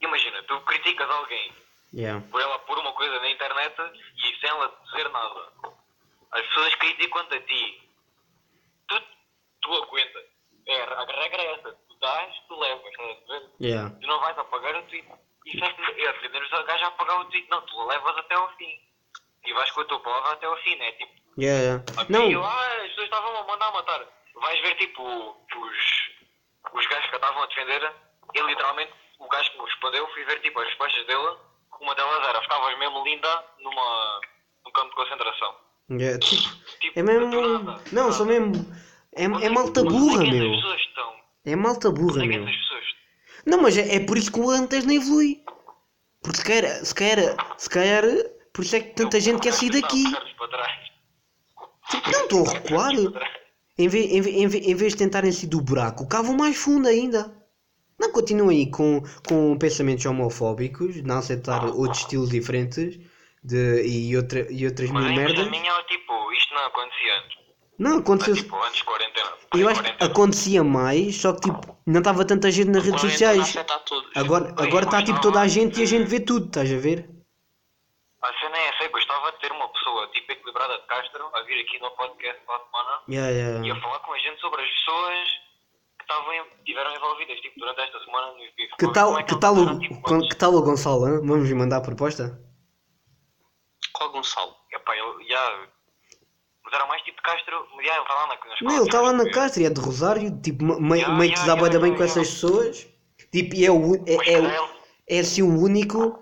Imagina, 0.00 0.42
tu 0.44 0.58
criticas 0.62 1.10
alguém 1.10 1.52
Yeah. 1.92 2.22
por 2.30 2.40
ela 2.40 2.58
pôr 2.60 2.78
uma 2.78 2.92
coisa 2.92 3.18
na 3.20 3.30
internet 3.30 3.74
e 4.16 4.40
sem 4.40 4.48
ela 4.48 4.74
dizer 4.86 5.08
nada. 5.10 5.52
As 6.32 6.46
pessoas 6.48 6.74
criticam-te 6.76 7.34
a 7.36 7.40
ti. 7.42 7.90
Tu, 8.88 9.02
tu 9.60 9.74
aguentas. 9.74 10.24
É, 10.66 10.82
a 10.82 11.04
regra 11.04 11.42
é 11.42 11.52
essa. 11.54 11.72
Tu 11.72 11.98
dás, 12.00 12.34
tu 12.48 12.58
levas. 12.58 12.92
ver? 13.28 13.50
Yeah. 13.60 13.94
Tu 14.00 14.06
não 14.06 14.18
vais 14.20 14.38
apagar 14.38 14.76
o 14.76 14.82
tweet. 14.84 15.08
Isso 15.44 15.62
é, 15.62 16.02
é 16.02 16.08
aprender 16.08 16.42
o 16.42 16.64
gajo 16.64 16.84
a 16.84 16.88
apagar 16.88 17.20
o 17.20 17.24
tweet. 17.26 17.48
Não, 17.50 17.60
tu 17.66 17.86
levas 17.86 18.16
até 18.16 18.34
ao 18.34 18.56
fim. 18.56 18.87
E 19.48 19.52
vais 19.54 19.70
com 19.70 19.80
a 19.80 19.84
tua 19.86 20.00
palavra 20.00 20.32
até 20.32 20.46
ao 20.46 20.56
fim, 20.58 20.76
né? 20.76 20.92
Tipo, 20.92 21.12
Yeah, 21.38 21.62
yeah. 21.62 21.84
a 21.96 22.04
mim, 22.04 22.32
eu, 22.32 22.40
Não, 22.40 22.44
ah, 22.46 22.66
as 22.82 22.88
pessoas 22.88 23.04
estavam 23.04 23.36
a 23.36 23.44
mandar 23.44 23.70
matar. 23.72 24.04
Vais 24.34 24.60
ver, 24.60 24.74
tipo, 24.74 25.02
os, 25.02 26.72
os 26.74 26.86
gajos 26.88 27.08
que 27.08 27.14
a 27.14 27.16
estavam 27.16 27.42
a 27.42 27.46
defender. 27.46 27.92
E 28.34 28.40
literalmente, 28.42 28.92
o 29.20 29.28
gajo 29.28 29.50
que 29.52 29.58
me 29.58 29.64
respondeu, 29.64 30.06
fui 30.12 30.24
ver, 30.24 30.40
tipo, 30.42 30.58
as 30.60 30.66
respostas 30.68 31.06
dele. 31.06 31.36
Uma 31.80 31.94
delas 31.94 32.28
era, 32.28 32.42
ficavas 32.42 32.76
mesmo 32.78 33.04
linda 33.04 33.44
numa, 33.60 34.20
num 34.64 34.72
campo 34.72 34.88
de 34.90 34.94
concentração. 34.96 35.54
yeah, 35.92 36.18
tipo, 36.18 36.42
Tipo, 36.80 36.98
é 36.98 37.02
mesmo. 37.02 37.26
nada, 37.62 37.82
Não, 37.92 38.02
nada. 38.02 38.12
sou 38.12 38.26
mesmo. 38.26 38.52
É, 39.14 39.24
é 39.24 39.28
que- 39.28 39.48
malta 39.48 39.82
burra, 39.84 40.24
é 40.24 40.30
meu. 40.30 40.52
É 41.46 41.56
malta 41.56 41.90
burra, 41.90 42.24
é 42.24 42.26
meu. 42.26 42.46
Não, 43.46 43.62
mas 43.62 43.78
é, 43.78 43.94
é 43.96 44.00
por 44.04 44.18
isso 44.18 44.30
que 44.32 44.40
o 44.40 44.50
não 44.84 44.92
evolui. 44.92 45.40
Porque 46.22 46.38
se 46.38 46.44
calhar, 46.44 46.84
se 46.84 46.94
calhar, 46.94 47.54
se 47.56 47.70
calhar, 47.70 48.02
por 48.52 48.64
isso 48.64 48.76
é 48.76 48.80
que 48.80 48.94
tanta 48.94 49.20
gente 49.20 49.40
quer 49.40 49.52
sair 49.52 49.70
daqui. 49.70 50.04
Tipo, 51.90 52.10
não 52.10 52.22
estou 52.24 52.46
a 52.46 52.52
recuar. 52.52 52.92
Em 53.78 53.88
vez, 53.88 54.10
em, 54.10 54.20
em, 54.20 54.44
em 54.44 54.74
vez 54.74 54.92
de 54.92 54.98
tentarem 54.98 55.32
sair 55.32 55.48
do 55.48 55.60
buraco, 55.60 56.06
cavam 56.06 56.36
mais 56.36 56.56
fundo 56.56 56.88
ainda. 56.88 57.34
Não 57.98 58.12
continuem 58.12 58.58
aí 58.58 58.70
com, 58.70 59.02
com 59.26 59.56
pensamentos 59.58 60.04
homofóbicos, 60.06 61.02
não 61.02 61.18
aceitar 61.18 61.64
outros 61.64 62.00
estilos 62.00 62.30
diferentes 62.30 62.98
de, 63.42 63.82
e, 63.86 64.16
outra, 64.16 64.46
e 64.52 64.66
outras 64.66 64.90
Mas 64.90 65.04
mil 65.04 65.12
a 65.12 65.16
merdas. 65.16 65.38
impressão 65.46 65.50
minha 65.50 65.72
é 65.72 65.82
tipo, 65.84 66.32
isto 66.32 66.54
não 66.54 66.66
acontecia 66.66 67.18
antes. 67.18 67.38
Não, 67.78 67.98
aconteceu. 67.98 68.34
tipo, 68.34 68.56
antes 68.56 68.76
de 68.78 68.84
quarentena. 68.84 69.30
Eu 69.54 69.68
acho 69.68 69.82
que 69.82 70.04
acontecia 70.04 70.64
mais, 70.64 71.16
só 71.16 71.32
que 71.32 71.42
tipo, 71.42 71.78
não 71.86 71.98
estava 72.00 72.24
tanta 72.24 72.50
gente 72.50 72.70
nas 72.70 72.84
redes 72.84 73.00
sociais. 73.00 73.56
A. 73.56 74.20
Agora 74.20 74.54
agora 74.56 74.84
está 74.84 75.02
tipo 75.02 75.20
toda 75.20 75.40
a 75.40 75.48
gente 75.48 75.80
e 75.80 75.82
a 75.84 75.86
gente 75.86 76.06
vê 76.08 76.20
tudo, 76.20 76.46
estás 76.46 76.72
a 76.72 76.76
ver? 76.76 77.08
A 78.22 78.32
cena 78.40 78.56
é 78.58 78.68
essa, 78.68 78.82
eu 78.84 78.90
gostava 78.90 79.30
de 79.32 79.38
ter 79.38 79.52
uma 79.52 79.68
pessoa 79.68 80.08
tipo 80.08 80.32
equilibrada 80.32 80.76
de 80.78 80.86
Castro 80.86 81.30
a 81.34 81.42
vir 81.42 81.60
aqui 81.60 81.78
no 81.78 81.90
podcast 81.92 82.40
para 82.44 82.56
a 82.56 82.64
semana 82.64 83.02
Yeah, 83.08 83.30
yeah. 83.30 83.66
e 83.66 83.70
a 83.70 83.80
falar 83.80 84.00
com 84.00 84.12
a 84.12 84.18
gente 84.18 84.40
sobre 84.40 84.60
as 84.60 84.68
pessoas 84.68 85.28
que 85.98 86.02
estavam 86.02 86.32
em, 86.32 86.42
tiveram 86.64 86.94
envolvidas 86.96 87.38
tipo, 87.40 87.60
durante 87.60 87.80
esta 87.80 87.98
semana 88.04 88.32
nos 88.32 88.50
bifes. 88.56 88.74
Que 88.78 88.92
tal, 88.92 89.16
é 89.18 89.22
que 89.22 89.32
ele 89.34 89.40
tal, 89.40 89.54
está, 89.56 89.72
o, 89.72 89.78
tipo, 89.78 90.28
que 90.28 90.36
tal 90.36 90.54
o 90.54 90.62
Gonçalo? 90.62 91.04
hã? 91.04 91.20
Vamos 91.20 91.48
lhe 91.48 91.54
mandar 91.54 91.76
a 91.76 91.80
proposta? 91.80 92.40
Qual 93.92 94.10
Gonçalo? 94.10 94.54
Epá, 94.72 94.96
ele, 94.96 95.28
já, 95.28 95.68
mas 96.64 96.72
era 96.72 96.86
mais 96.86 97.02
tipo 97.02 97.22
Castro, 97.22 97.68
já, 97.84 97.92
ele 97.92 98.02
está 98.02 98.14
lá 98.14 98.26
na, 98.26 98.34
na 98.34 98.34
escola. 98.34 98.56
Não, 98.62 98.76
ele 98.76 98.84
está 98.86 99.00
lá 99.00 99.12
na 99.12 99.30
Castro 99.30 99.62
e 99.62 99.66
é 99.66 99.70
de 99.70 99.80
Rosário, 99.80 100.40
tipo, 100.42 100.64
me- 100.64 100.80
meio, 100.80 101.02
Yeah, 101.02 101.28
que 101.28 101.38
se 101.38 101.46
dá 101.46 101.54
yeah, 101.54 101.78
bem 101.78 101.96
com 101.96 102.02
essas 102.02 102.28
pessoas. 102.28 102.88
Tipo, 103.30 103.54
e 103.54 103.64
é, 103.64 103.70
o, 103.70 103.94
é, 103.94 104.14
é, 104.26 104.32
ele, 104.34 104.48
é 105.08 105.18
assim 105.20 105.42
o 105.42 105.62
único 105.62 106.20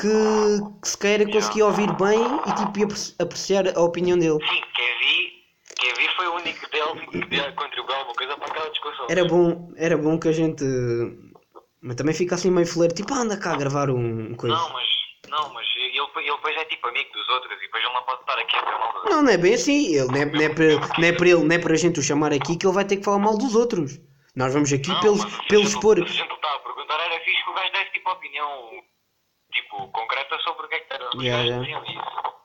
que, 0.00 0.80
que 0.82 0.88
se 0.88 0.98
queira 0.98 1.24
conseguir 1.30 1.62
ouvir 1.62 1.90
bem 1.94 2.22
e 2.46 2.52
tipo, 2.52 2.84
apreci- 2.84 3.14
apreciar 3.18 3.76
a 3.76 3.80
opinião 3.80 4.18
dele. 4.18 4.38
sim, 4.46 4.62
Kevin, 4.74 5.32
Kevin 5.78 6.08
foi 6.16 6.26
o 6.28 6.34
único 6.34 6.70
dele 6.70 7.06
que 7.06 7.20
podia 7.20 7.52
contribuir 7.52 7.94
alguma 7.94 8.14
coisa 8.14 8.36
para 8.36 8.46
aquela 8.46 8.70
discussão. 8.70 9.06
Era 9.08 9.24
bom, 9.24 9.72
era 9.76 9.96
bom 9.96 10.18
que 10.18 10.28
a 10.28 10.32
gente. 10.32 10.64
Mas 11.80 11.96
também 11.96 12.14
fica 12.14 12.34
assim 12.34 12.50
meio 12.50 12.66
fuleiro, 12.66 12.94
tipo, 12.94 13.12
ah, 13.14 13.18
anda 13.20 13.36
cá 13.38 13.52
a 13.52 13.56
gravar 13.56 13.90
um 13.90 14.34
coisa. 14.34 14.56
Não, 14.56 14.72
mas, 14.72 14.86
não, 15.28 15.52
mas 15.54 15.66
ele, 15.76 15.98
ele 15.98 16.30
depois 16.36 16.56
é 16.56 16.64
tipo 16.64 16.88
amigo 16.88 17.12
dos 17.12 17.28
outros 17.28 17.52
e 17.52 17.60
depois 17.60 17.84
ele 17.84 17.92
não 17.94 18.02
pode 18.02 18.20
estar 18.22 18.38
aqui 18.38 18.56
a 18.56 18.62
ter 18.62 18.78
mal 18.78 18.92
dos 18.92 19.04
Não, 19.10 19.22
não 19.22 19.30
é 19.30 19.36
bem 19.36 19.54
assim. 19.54 19.94
Ele, 19.94 20.06
não, 20.08 20.16
é, 20.16 20.24
não, 20.24 20.40
é 20.40 20.48
para, 20.48 20.98
não, 20.98 21.08
é 21.08 21.12
para 21.12 21.28
ele, 21.28 21.44
não 21.44 21.54
é 21.54 21.58
para 21.58 21.72
a 21.74 21.76
gente 21.76 22.00
o 22.00 22.02
chamar 22.02 22.32
aqui 22.32 22.56
que 22.56 22.66
ele 22.66 22.74
vai 22.74 22.84
ter 22.84 22.96
que 22.96 23.04
falar 23.04 23.18
mal 23.18 23.36
dos 23.38 23.54
outros. 23.54 24.00
Nós 24.34 24.52
vamos 24.52 24.72
aqui 24.72 24.88
Não, 24.88 25.00
pelos, 25.00 25.24
pelos. 25.48 25.70
Se 25.72 25.78
a 25.78 26.04
gente 26.06 26.34
está 26.34 26.54
a 26.54 26.58
perguntar, 26.58 26.94
era 27.00 27.20
fixe 27.24 27.42
que 27.44 27.50
o 27.50 27.54
gajo 27.54 27.72
desse 27.72 27.92
tipo 27.92 28.10
opinião 28.10 28.48
tipo, 29.62 29.88
concreta 29.88 30.38
sobre 30.40 30.66
o 30.66 30.68
que 30.68 30.74
é 30.76 30.80
que 30.80 30.92
era. 30.94 31.08
Os 31.14 31.22
Yeah, 31.22 31.42
yeah. 31.44 31.66
isso. 31.90 32.36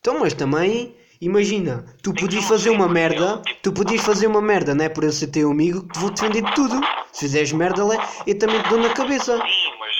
Então, 0.00 0.18
mas 0.20 0.34
também, 0.34 0.96
imagina, 1.20 1.84
tu 2.02 2.12
Tem 2.12 2.24
podias 2.24 2.44
fazer 2.44 2.70
uma 2.70 2.88
merda, 2.88 3.34
opinião. 3.36 3.58
tu 3.62 3.72
podias 3.72 4.04
fazer 4.04 4.26
uma 4.28 4.40
merda, 4.42 4.74
não 4.74 4.84
é 4.84 4.88
por 4.88 5.04
eu 5.04 5.10
ser 5.12 5.28
teu 5.28 5.50
amigo 5.50 5.82
que 5.86 5.92
te 5.94 5.98
vou 6.00 6.10
defender 6.10 6.42
de 6.42 6.54
tudo. 6.54 6.80
Se 7.12 7.20
fizeres 7.26 7.52
merda, 7.52 7.82
eu 8.26 8.38
também 8.38 8.62
te 8.62 8.68
dou 8.68 8.78
na 8.78 8.92
cabeça. 8.94 9.36
Sim, 9.36 9.72
mas, 9.80 9.96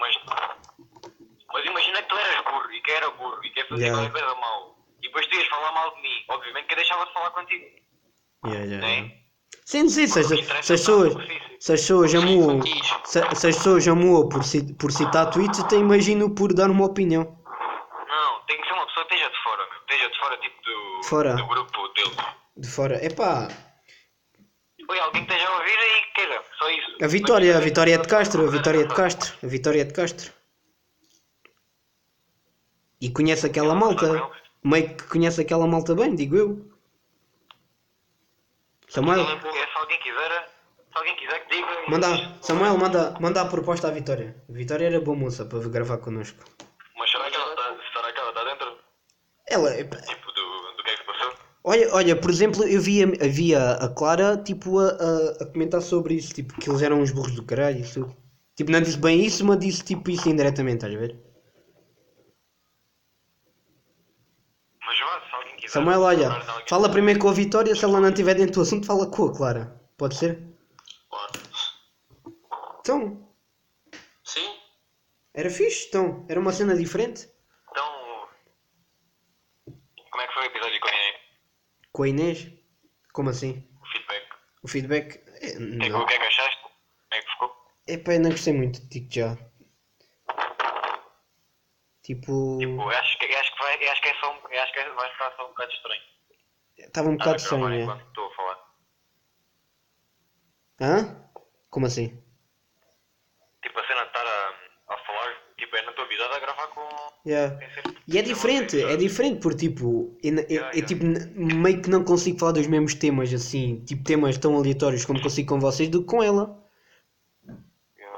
mas. 0.00 0.14
Mas 1.52 1.64
imagina 1.66 2.02
que 2.02 2.08
tu 2.08 2.16
eras 2.16 2.44
burro 2.44 2.72
e 2.72 2.80
que 2.80 2.90
era 2.90 3.10
burro 3.10 3.44
e 3.44 3.50
que 3.50 3.60
ia 3.60 3.66
fazer 3.68 3.82
Yeah. 3.84 4.02
qualquer 4.02 4.20
coisa 4.20 4.40
mal. 4.40 4.76
E 5.02 5.06
depois 5.06 5.26
tu 5.28 5.36
ias 5.36 5.46
falar 5.48 5.72
mal 5.72 5.94
de 5.94 6.02
mim. 6.02 6.24
Obviamente 6.30 6.66
que 6.66 6.72
eu 6.72 6.76
deixava 6.76 7.06
de 7.06 7.12
falar 7.12 7.30
contigo. 7.30 7.64
Yeah, 8.46 8.64
yeah. 8.64 8.86
Né? 8.86 9.12
Sim, 9.66 9.88
sim, 9.88 10.06
se, 10.06 10.18
as- 10.20 10.66
pessoas. 10.66 11.14
Se 11.64 11.72
as 11.72 11.80
pessoas 11.80 12.10
Diz. 12.10 12.88
se, 13.04 13.20
se 13.36 13.46
as 13.48 13.56
pessoas 13.56 13.88
amuam 13.88 14.28
por, 14.28 14.42
por 14.78 14.92
citar 14.92 15.30
tweets, 15.30 15.60
até 15.60 15.76
imagino 15.76 16.34
por 16.34 16.52
dar 16.52 16.70
uma 16.70 16.84
opinião. 16.84 17.24
Não, 17.24 18.40
tem 18.46 18.60
que 18.60 18.66
ser 18.68 18.74
uma 18.74 18.86
pessoa 18.86 19.06
que 19.06 19.14
esteja 19.14 19.30
de 19.30 19.42
fora, 19.42 19.66
meu. 19.70 19.80
Esteja 19.80 20.10
de 20.10 20.18
fora, 20.18 20.36
tipo, 20.36 20.62
do, 20.62 21.02
Fora. 21.08 21.34
do 21.36 21.46
grupo 21.46 21.88
deles. 21.94 22.16
De 22.58 22.68
fora, 22.68 23.02
epá, 23.02 23.48
Foi 24.86 25.00
alguém 25.00 25.24
que 25.24 25.32
esteja 25.32 25.50
a 25.50 25.56
ouvir 25.56 25.70
e 25.72 26.12
queira, 26.14 26.44
só 26.58 26.68
isso. 26.70 26.96
a 27.02 27.06
Vitória, 27.06 27.56
a 27.56 27.60
Vitória 27.60 27.94
é 27.94 27.98
de 27.98 28.08
Castro, 28.08 28.46
a 28.46 28.50
Vitória 28.50 28.80
é 28.82 28.84
de 28.84 28.94
Castro, 28.94 29.34
a 29.42 29.46
Vitória 29.46 29.80
é 29.80 29.84
de 29.84 29.94
Castro. 29.94 30.32
E 33.00 33.10
conhece 33.10 33.46
aquela 33.46 33.74
malta, 33.74 34.30
meio 34.62 34.94
que 34.94 35.04
conhece 35.04 35.40
aquela 35.40 35.66
malta 35.66 35.94
bem, 35.94 36.14
digo 36.14 36.36
eu. 36.36 36.70
Samuel, 38.88 39.20
É, 39.22 39.40
se 39.40 39.78
alguém 39.78 39.98
quiser, 40.00 40.53
se 40.94 40.98
alguém 40.98 41.16
quiser 41.16 41.44
que 41.46 41.56
diga. 41.56 41.68
manda, 41.88 42.38
Samuel, 42.40 42.78
manda, 42.78 43.14
manda 43.20 43.42
a 43.42 43.46
proposta 43.46 43.88
à 43.88 43.90
Vitória. 43.90 44.36
A 44.48 44.52
Vitória 44.52 44.86
era 44.86 45.00
boa 45.00 45.16
moça 45.16 45.44
para 45.44 45.58
gravar 45.68 45.98
connosco. 45.98 46.44
Mas 46.96 47.10
será 47.10 47.28
que 47.28 47.36
ela 47.36 47.50
está, 47.50 47.76
será 47.92 48.12
que 48.12 48.20
ela 48.20 48.28
está 48.30 48.44
dentro, 48.44 48.78
Ela, 49.48 49.80
epá, 49.80 49.96
tipo, 49.96 50.26
do, 50.32 50.76
do 50.76 50.82
que 50.84 50.90
é 50.90 50.96
que 50.96 51.04
passou? 51.04 51.32
Olha, 51.64 51.94
olha, 51.94 52.16
por 52.16 52.30
exemplo, 52.30 52.62
eu 52.64 52.80
via, 52.80 53.06
havia 53.20 53.72
a 53.72 53.88
Clara 53.88 54.36
tipo 54.36 54.78
a, 54.78 54.90
a, 54.90 55.42
a 55.42 55.46
comentar 55.46 55.82
sobre 55.82 56.14
isso, 56.14 56.32
tipo 56.32 56.54
que 56.60 56.70
eles 56.70 56.80
eram 56.82 57.00
uns 57.00 57.10
burros 57.10 57.34
do 57.34 57.42
caralho 57.42 57.78
e 57.78 57.80
isso. 57.80 58.00
tudo. 58.04 58.16
Tipo, 58.54 58.70
não 58.70 58.80
disse 58.80 58.98
bem 58.98 59.20
isso, 59.24 59.44
mas 59.44 59.58
disse 59.58 59.82
tipo 59.82 60.08
isso 60.10 60.28
indiretamente, 60.28 60.76
estás 60.76 60.94
a 60.94 60.98
ver? 60.98 61.16
Mas 64.86 65.00
vá, 65.00 65.20
se 65.28 65.34
alguém 65.34 65.56
quiser. 65.56 65.72
Samuel, 65.72 66.02
olha, 66.02 66.30
fala 66.68 66.88
primeiro 66.88 67.18
com 67.18 67.28
a 67.28 67.32
Vitória, 67.32 67.74
se 67.74 67.84
ela 67.84 68.00
não 68.00 68.10
estiver 68.10 68.34
dentro 68.34 68.54
do 68.54 68.60
assunto, 68.60 68.86
fala 68.86 69.10
com 69.10 69.24
a 69.24 69.34
Clara. 69.36 69.80
Pode 69.96 70.14
ser? 70.14 70.53
Claro. 71.14 71.32
Então, 72.80 73.34
Sim? 74.24 74.58
era 75.32 75.48
fixe, 75.48 75.86
então, 75.88 76.26
era 76.28 76.40
uma 76.40 76.52
cena 76.52 76.74
diferente. 76.76 77.30
Então. 77.70 78.28
Como 80.10 80.22
é 80.22 80.26
que 80.26 80.34
foi 80.34 80.42
o 80.42 80.46
episódio 80.46 80.80
com 80.80 80.88
a 80.88 80.92
Inês? 80.92 81.20
Com 81.92 82.02
a 82.02 82.08
Inês? 82.08 82.52
Como 83.12 83.30
assim? 83.30 83.68
O 83.80 83.86
feedback? 83.86 84.28
O 84.62 84.68
feedback? 84.68 85.16
É, 85.40 85.56
O 85.56 85.58
que, 85.58 85.76
é 85.76 85.78
que- 85.80 85.88
não. 85.88 86.02
o 86.02 86.06
que 86.06 86.14
é 86.14 86.18
que 86.18 86.24
achaste? 86.26 86.62
Como 86.62 86.74
é 87.12 87.22
que 87.22 87.30
ficou? 87.30 87.56
Epá, 87.86 88.12
eu 88.14 88.20
não 88.20 88.30
gostei 88.30 88.52
muito, 88.52 88.80
digo 88.88 89.08
já. 89.12 89.36
Tipo, 92.02 92.58
Tipo, 92.58 92.88
acho 92.90 92.98
acho 92.98 93.18
que, 93.18 93.26
vai, 93.62 93.88
acho 93.88 94.02
que, 94.02 94.08
é 94.08 94.14
só, 94.20 94.30
um- 94.32 94.58
acho 94.60 94.72
que 94.72 94.78
é- 94.80 94.90
vai 94.90 95.10
ficar 95.12 95.32
só 95.36 95.44
um 95.46 95.48
bocado 95.48 95.72
estranho. 95.72 96.02
estava 96.76 97.08
um 97.08 97.16
bocado 97.16 97.36
estranho, 97.36 97.68
é. 97.72 97.82
enquanto. 97.82 98.23
Hã? 100.80 101.16
Como 101.70 101.86
assim? 101.86 102.16
Tipo, 103.62 103.78
a 103.80 103.86
cena 103.86 104.02
de 104.02 104.06
estar 104.08 104.20
a, 104.26 104.94
a 104.94 104.98
falar, 104.98 105.32
tipo, 105.58 105.76
é 105.76 105.82
na 105.82 105.92
tua 105.92 106.06
vida 106.06 106.24
a 106.26 106.38
gravar 106.40 106.66
com. 106.68 106.80
Yeah. 107.26 107.58
E 108.06 108.18
é 108.18 108.22
diferente, 108.22 108.78
é 108.82 108.96
diferente 108.96 109.40
porque 109.40 109.68
tipo, 109.68 110.14
eu, 110.22 110.34
eu- 110.48 110.64
eu, 110.74 110.84
tipo, 110.86 111.04
meio 111.34 111.80
que 111.80 111.88
não 111.88 112.04
consigo 112.04 112.38
falar 112.38 112.52
dos 112.52 112.66
mesmos 112.66 112.94
temas 112.94 113.32
assim, 113.32 113.82
tipo 113.86 114.04
temas 114.04 114.36
tão 114.36 114.54
aleatórios 114.56 115.06
como 115.06 115.22
consigo 115.22 115.48
com 115.48 115.58
vocês 115.60 115.88
do 115.88 116.02
que 116.02 116.06
com 116.08 116.22
ela. 116.22 116.62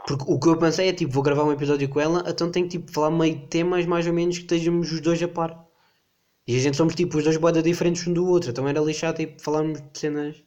Porque 0.08 0.24
o 0.26 0.38
que 0.40 0.48
eu 0.48 0.58
pensei 0.58 0.88
é 0.88 0.92
tipo, 0.92 1.12
vou 1.12 1.22
gravar 1.22 1.44
um 1.44 1.52
episódio 1.52 1.88
com 1.88 2.00
ela, 2.00 2.24
então 2.28 2.50
tenho 2.50 2.68
que 2.68 2.78
tipo, 2.78 2.90
falar 2.92 3.10
meio 3.12 3.36
de 3.36 3.46
temas 3.46 3.86
mais 3.86 4.06
ou 4.06 4.12
menos 4.12 4.36
que 4.38 4.42
estejamos 4.44 4.90
os 4.90 5.00
dois 5.00 5.22
a 5.22 5.28
par. 5.28 5.64
E 6.46 6.56
a 6.56 6.60
gente 6.60 6.76
somos 6.76 6.94
tipo 6.96 7.16
os 7.18 7.24
dois 7.24 7.36
bodas 7.36 7.62
diferentes 7.62 8.04
um 8.08 8.12
do 8.12 8.26
outro, 8.28 8.50
então 8.50 8.66
era 8.68 8.80
lixado 8.80 9.16
tipo 9.18 9.40
falarmos 9.40 9.80
de 9.80 9.98
cenas. 9.98 10.42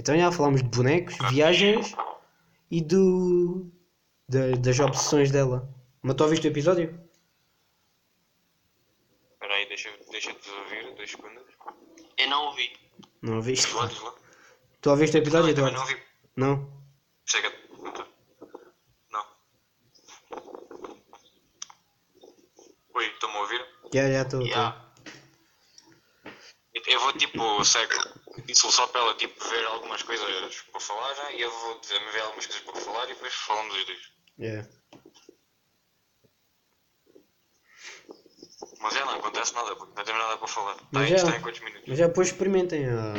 Então 0.00 0.16
já 0.16 0.32
falámos 0.32 0.62
de 0.62 0.68
bonecos, 0.70 1.14
viagens 1.30 1.94
e 2.70 2.80
do. 2.80 3.70
da- 4.26 4.56
das 4.58 4.80
obsessões 4.80 5.30
dela. 5.30 5.68
Mas 6.00 6.14
tu 6.16 6.22
ouviste 6.24 6.46
o 6.46 6.50
episódio? 6.50 6.98
Espera 9.34 9.54
aí, 9.54 9.68
deixa, 9.68 9.90
deixa 10.10 10.32
de 10.32 10.50
ouvir, 10.50 10.94
dois 10.96 11.10
segundos. 11.10 11.42
Eu 12.16 12.30
não 12.30 12.46
ouvi. 12.46 12.72
Não 13.20 13.36
ouviste? 13.36 13.68
Tu 14.80 14.88
ouviste 14.88 15.18
o 15.18 15.20
episódio, 15.20 15.50
Eduardo? 15.50 15.76
não 15.76 15.84
vi. 15.84 15.96
Não? 16.34 16.82
Chega. 17.26 17.52
Não. 19.12 19.26
Oi, 22.94 23.06
estão-me 23.06 23.36
a 23.36 23.40
ouvir? 23.40 23.66
Já, 23.92 24.10
já 24.10 24.22
estou. 24.22 24.46
Eu 26.86 27.00
vou 27.00 27.12
tipo, 27.12 27.62
segue, 27.64 27.94
disse 28.52 28.70
só 28.72 28.86
para 28.86 29.00
ela 29.00 29.14
tipo, 29.14 29.42
ver 29.48 29.64
algumas 29.66 30.02
coisas 30.02 30.60
para 30.72 30.80
falar 30.80 31.14
já 31.14 31.32
e 31.32 31.40
eu 31.40 31.50
vou 31.50 31.80
dizer-me 31.80 32.10
ver 32.12 32.20
algumas 32.22 32.46
coisas 32.46 32.62
para 32.62 32.80
falar 32.80 33.04
e 33.04 33.14
depois 33.14 33.32
falamos 33.34 33.74
os 33.76 33.84
dois. 33.86 34.00
Yeah. 34.38 34.68
Mas 38.80 38.94
já 38.94 39.04
não 39.04 39.14
acontece 39.14 39.54
nada, 39.54 39.76
porque 39.76 39.92
não 39.96 40.04
temos 40.04 40.20
nada 40.22 40.36
para 40.38 40.48
falar. 40.48 40.74
Tá, 40.74 40.86
Mas 40.90 41.08
já- 41.10 41.16
está 41.16 41.36
em 41.36 41.40
quantos 41.40 41.60
minutos? 41.60 41.84
Mas 41.86 41.98
já 41.98 42.06
depois 42.06 42.28
experimentem 42.28 42.86
a, 42.88 43.12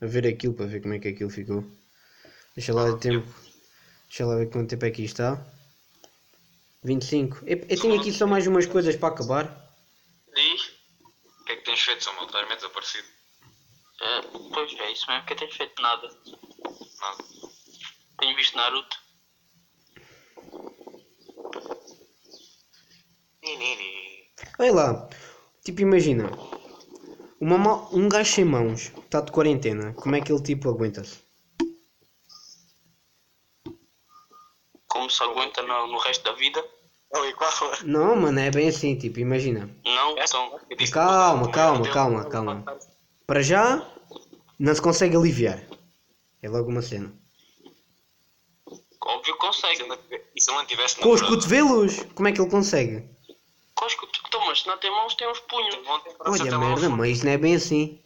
a 0.00 0.06
ver 0.06 0.26
aquilo 0.26 0.54
para 0.54 0.66
ver 0.66 0.80
como 0.82 0.94
é 0.94 0.98
que 0.98 1.08
aquilo 1.08 1.30
ficou. 1.30 1.64
Deixa 2.54 2.74
lá 2.74 2.84
o 2.84 2.98
tempo. 2.98 3.26
Deixa 4.08 4.26
lá 4.26 4.36
ver 4.36 4.50
quanto 4.50 4.68
tempo 4.70 4.84
é 4.84 4.90
que 4.90 5.02
isto 5.04 5.22
está. 5.22 5.46
25. 6.84 7.38
Eu, 7.46 7.58
eu 7.68 7.80
tenho 7.80 7.98
aqui 8.00 8.12
só 8.12 8.26
mais 8.26 8.46
umas 8.46 8.66
coisas 8.66 8.96
para 8.96 9.14
acabar. 9.14 9.74
Diz? 10.34 10.72
O 11.40 11.44
que 11.44 11.52
é 11.52 11.56
que 11.56 11.62
tens 11.64 11.80
feito, 11.80 12.02
Samuel? 12.04 12.26
Estás 12.26 12.44
meio 12.46 12.56
desaparecido? 12.56 13.08
É, 14.02 14.20
pois 14.52 14.72
é, 14.78 14.90
isso 14.92 15.06
mesmo 15.08 15.24
que 15.26 15.34
tenho 15.34 15.52
feito 15.52 15.80
nada. 15.80 16.08
Nada. 17.00 17.24
Tenho 18.18 18.36
visto 18.36 18.56
Naruto. 18.56 18.96
Olha 24.58 24.72
lá. 24.72 25.08
Tipo, 25.64 25.80
imagina. 25.82 26.30
Uma 27.40 27.58
ma- 27.58 27.88
um 27.92 28.08
gajo 28.08 28.32
sem 28.32 28.44
mãos 28.44 28.92
está 29.04 29.20
de 29.20 29.32
quarentena. 29.32 29.92
Como 29.94 30.14
é 30.14 30.20
que 30.20 30.32
ele 30.32 30.42
tipo 30.42 30.68
aguenta-se? 30.70 31.20
Como 34.88 35.10
se 35.10 35.22
aguenta 35.22 35.62
no, 35.62 35.86
no 35.88 35.98
resto 35.98 36.24
da 36.24 36.32
vida? 36.32 36.64
Qual? 37.36 37.52
Não, 37.84 38.16
mano, 38.16 38.38
é 38.38 38.50
bem 38.50 38.68
assim. 38.68 38.96
Tipo, 38.96 39.18
imagina. 39.20 39.68
Não, 39.84 40.16
então. 40.18 40.60
Calma, 40.92 41.50
calma, 41.50 41.88
calma, 41.90 42.24
calma. 42.30 42.64
Para 43.26 43.42
já, 43.42 43.86
não 44.58 44.74
se 44.74 44.82
consegue 44.82 45.16
aliviar. 45.16 45.62
É 46.42 46.48
logo 46.48 46.70
uma 46.70 46.82
cena. 46.82 47.12
Óbvio 49.04 49.34
que 49.34 49.40
consegue. 49.40 49.82
E 50.34 50.40
se 50.40 50.50
ele 50.50 50.58
não 50.58 50.66
tivesse 50.66 50.96
Com 50.96 51.10
os 51.10 51.22
cotovelos, 51.22 52.02
como 52.14 52.28
é 52.28 52.32
que 52.32 52.40
ele 52.40 52.50
consegue? 52.50 53.08
Cosco, 53.74 54.08
então, 54.26 54.46
mas 54.46 54.60
se 54.60 54.66
não 54.66 54.78
tem 54.78 54.90
mãos, 54.90 55.14
tem 55.14 55.28
uns 55.28 55.40
punhos. 55.40 55.76
Olha, 56.20 56.58
merda, 56.58 56.88
mas 56.88 57.16
isso 57.16 57.24
não 57.24 57.32
é 57.32 57.38
bem 57.38 57.54
assim. 57.54 58.00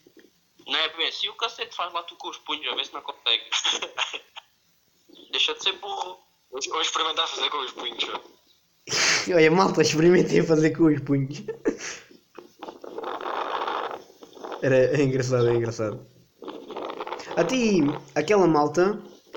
Não 0.66 0.78
é 0.78 0.88
bem 0.96 1.08
assim, 1.08 1.28
o 1.28 1.34
cacete 1.34 1.76
faz 1.76 1.92
lá 1.92 2.02
tu 2.02 2.16
com 2.16 2.28
os 2.28 2.38
punhos, 2.38 2.66
a 2.72 2.74
ver 2.74 2.86
se 2.86 2.92
não 2.92 3.02
consegue. 3.02 3.44
Deixa 5.30 5.54
de 5.54 5.62
ser 5.62 5.72
burro. 5.74 6.18
Hoje 6.50 6.68
Vou 6.70 6.80
experimentar 6.80 7.28
fazer 7.28 7.50
com 7.50 7.58
os 7.58 7.72
punhos. 7.72 8.04
Olha, 9.34 9.50
malta, 9.50 9.82
experimentei 9.82 10.42
fazer 10.42 10.70
com 10.70 10.84
os 10.84 11.00
punhos. 11.00 11.42
Era 14.60 14.76
é 14.98 15.02
engraçado, 15.02 15.48
é 15.48 15.56
engraçado. 15.56 16.06
A 17.40 17.42
ti, 17.50 17.60
aquela 18.20 18.48
malta 18.56 18.84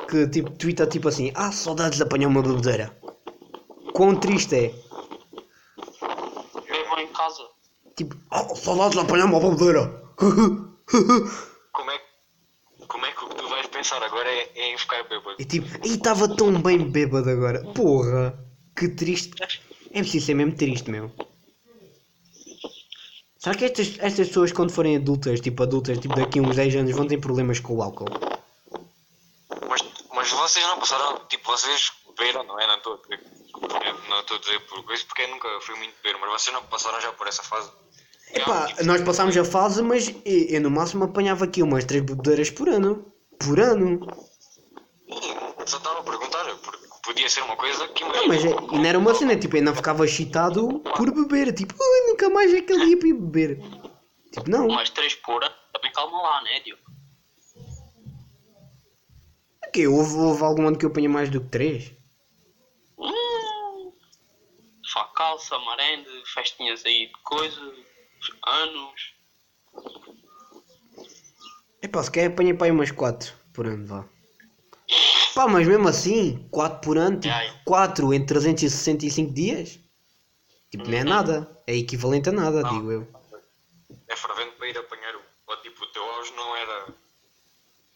que 0.10 0.28
tipo 0.36 0.50
twitta 0.58 0.88
tipo 0.88 1.08
assim, 1.08 1.32
ah, 1.36 1.52
saudades 1.52 1.98
de 1.98 2.04
apanhar 2.04 2.28
uma 2.30 2.42
bebedeira. 2.42 2.88
Quão 3.96 4.16
triste 4.20 4.56
é. 4.56 4.68
Bebam 6.68 7.00
em 7.00 7.08
casa. 7.14 7.44
Tipo, 7.96 8.16
ah, 8.32 8.56
saudades 8.56 8.94
de 8.98 9.00
apanhar 9.02 9.26
uma 9.26 9.40
bebedeira. 9.40 9.84
Como 11.72 11.92
é, 11.92 11.98
que- 12.00 12.88
como 12.88 13.06
é 13.06 13.12
que 13.12 13.24
o 13.26 13.30
que 13.30 13.36
tu 13.36 13.48
vais 13.50 13.68
pensar 13.68 14.02
agora 14.04 14.30
é, 14.30 14.52
é 14.56 14.74
em 14.74 14.78
ficar 14.78 15.04
bêbado? 15.04 15.36
E 15.40 15.46
tipo, 15.46 15.68
e 15.86 15.94
estava 15.96 16.28
tão 16.36 16.62
bem 16.62 16.90
bêbado 16.92 17.30
agora. 17.30 17.64
Porra, 17.74 18.38
que 18.78 18.90
triste. 18.90 19.34
É 19.92 20.02
preciso 20.02 20.26
ser 20.28 20.34
mesmo 20.36 20.56
triste, 20.56 20.90
meu. 20.92 21.12
Será 23.40 23.56
que 23.56 23.64
estas, 23.64 23.98
estas 24.00 24.28
pessoas 24.28 24.52
quando 24.52 24.72
forem 24.72 24.98
adultas, 24.98 25.40
tipo 25.40 25.64
adultas, 25.64 25.98
tipo 25.98 26.14
daqui 26.14 26.40
a 26.40 26.42
uns 26.42 26.58
10 26.58 26.76
anos, 26.76 26.96
vão 26.96 27.08
ter 27.08 27.18
problemas 27.20 27.62
com 27.62 27.74
o 27.74 27.82
álcool? 27.82 28.10
Mas, 29.66 29.82
mas 30.14 30.30
vocês 30.30 30.66
não 30.66 30.78
passaram, 30.78 31.26
tipo, 31.30 31.50
vocês 31.50 31.94
beberam, 32.06 32.44
não 32.44 32.60
é? 32.60 32.68
Não 32.68 32.76
estou 32.76 33.00
a 34.36 34.40
dizer, 34.40 34.60
por 34.68 34.94
isso, 34.94 35.06
porque 35.08 35.22
eu 35.22 35.30
nunca 35.30 35.48
fui 35.62 35.74
muito 35.76 35.94
beber, 36.04 36.20
mas 36.20 36.30
vocês 36.34 36.54
não 36.54 36.64
passaram 36.64 37.00
já 37.00 37.14
por 37.14 37.28
essa 37.28 37.42
fase? 37.42 37.72
Epá, 38.34 38.68
tipo, 38.68 38.84
nós 38.84 39.02
passámos 39.04 39.38
a 39.38 39.46
fase, 39.46 39.82
mas 39.82 40.10
eu, 40.26 40.46
eu 40.50 40.62
no 40.62 40.70
máximo 40.70 41.06
apanhava 41.06 41.46
aqui 41.46 41.64
umas 41.64 41.86
3 41.86 42.04
bebedeiras 42.04 42.50
por 42.50 42.68
ano. 42.68 43.06
Por 43.40 43.58
ano. 43.58 44.06
Só 45.66 45.78
estava 45.78 46.00
a 46.00 46.04
perguntar, 46.04 46.29
podia 47.10 47.28
ser 47.28 47.42
uma 47.42 47.56
coisa 47.56 47.88
que 47.88 48.04
Não, 48.04 48.28
mas 48.28 48.46
é, 48.46 48.50
e 48.50 48.78
não 48.78 48.86
era 48.86 49.00
uma 49.00 49.16
cena, 49.16 49.36
tipo, 49.36 49.58
eu 49.58 49.64
não 49.64 49.74
ficava 49.76 50.06
excitado 50.06 50.80
por 50.96 51.12
beber. 51.12 51.52
Tipo, 51.54 51.74
"Ai, 51.74 52.08
nunca 52.08 52.30
mais 52.30 52.54
é 52.54 52.60
aquele 52.60 52.86
dia 52.86 52.98
para 53.00 53.08
ir 53.08 53.14
beber. 53.14 53.60
Tipo, 54.32 54.48
não. 54.48 54.68
Mas 54.68 54.92
três 54.92 55.16
por 55.16 55.42
também 55.74 55.92
calma 55.92 56.22
lá, 56.22 56.44
né, 56.44 56.60
Diogo? 56.60 56.84
Que 59.74 59.88
houve, 59.88 60.14
houve 60.18 60.44
algum 60.44 60.68
ano 60.68 60.78
que 60.78 60.86
eu 60.86 60.90
apanhei 60.90 61.10
mais 61.10 61.30
do 61.32 61.42
que 61.42 61.48
3? 61.50 61.92
Hum, 62.98 63.92
Facalça, 64.94 65.58
marende, 65.60 66.10
festinhas 66.32 66.86
aí 66.86 67.08
de 67.08 67.14
coisa, 67.24 67.60
anos. 68.46 69.16
Epá, 71.82 72.04
se 72.04 72.12
calhar 72.12 72.32
apanhei 72.32 72.54
para 72.54 72.68
aí 72.68 72.72
umas 72.72 72.92
4 72.92 73.34
por 73.54 73.66
ano, 73.66 73.86
vá. 73.88 74.06
Pá, 75.40 75.48
mas 75.48 75.66
mesmo 75.66 75.88
assim, 75.88 76.46
4 76.52 76.82
por 76.82 76.98
ano, 76.98 77.18
tipo, 77.18 77.34
Ai. 77.34 77.50
4 77.64 78.14
em 78.14 78.26
365 78.26 79.34
dias? 79.34 79.80
Tipo, 80.70 80.90
não 80.90 80.98
é 80.98 81.04
nada. 81.06 81.62
É 81.66 81.78
equivalente 81.78 82.28
a 82.28 82.34
nada, 82.34 82.62
Não. 82.62 82.70
digo 82.70 82.92
eu. 82.92 83.08
é 84.10 84.16
fervente 84.18 84.52
para 84.58 84.68
ir 84.68 84.78
apanhar 84.78 85.16
o, 85.16 85.22
ou, 85.48 85.62
tipo, 85.62 85.82
o 85.82 85.88
teu 85.94 86.04
auge 86.04 86.34
não 86.36 86.58
era 86.58 86.88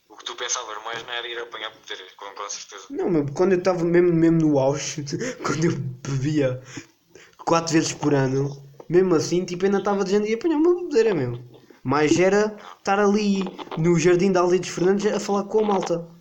o 0.08 0.16
que 0.16 0.24
tu 0.24 0.36
pensavas 0.36 0.82
mais, 0.86 1.06
não 1.06 1.12
era 1.12 1.28
ir 1.28 1.38
apanhar 1.38 1.70
poderes, 1.72 2.14
com, 2.14 2.34
com 2.34 2.50
certeza. 2.50 2.86
Não, 2.90 3.10
mas 3.12 3.30
quando 3.32 3.52
eu 3.52 3.60
estava 3.60 3.84
mesmo, 3.84 4.14
mesmo 4.14 4.38
no 4.40 4.58
auge, 4.58 5.04
quando 5.46 5.66
eu 5.66 5.76
bebia 5.76 6.64
4 7.40 7.74
vezes 7.74 7.92
por 7.92 8.14
ano, 8.14 8.56
mesmo 8.88 9.16
assim, 9.16 9.44
tipo, 9.44 9.66
ainda 9.66 9.80
estava 9.80 10.06
dizendo 10.06 10.28
ia 10.28 10.36
apanhar 10.36 10.56
uma 10.56 10.76
bebedeira 10.76 11.14
mesmo. 11.14 11.44
Mas 11.84 12.18
era 12.18 12.56
estar 12.78 13.00
ali 13.00 13.44
no 13.78 14.00
jardim 14.00 14.32
da 14.32 14.40
Aldeia 14.40 14.62
dos 14.62 14.70
Fernandes 14.70 15.12
a 15.12 15.20
falar 15.20 15.44
com 15.44 15.60
a 15.60 15.68
malta. 15.68 16.13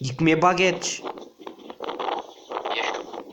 E 0.00 0.12
comer 0.14 0.36
baguetes. 0.36 1.02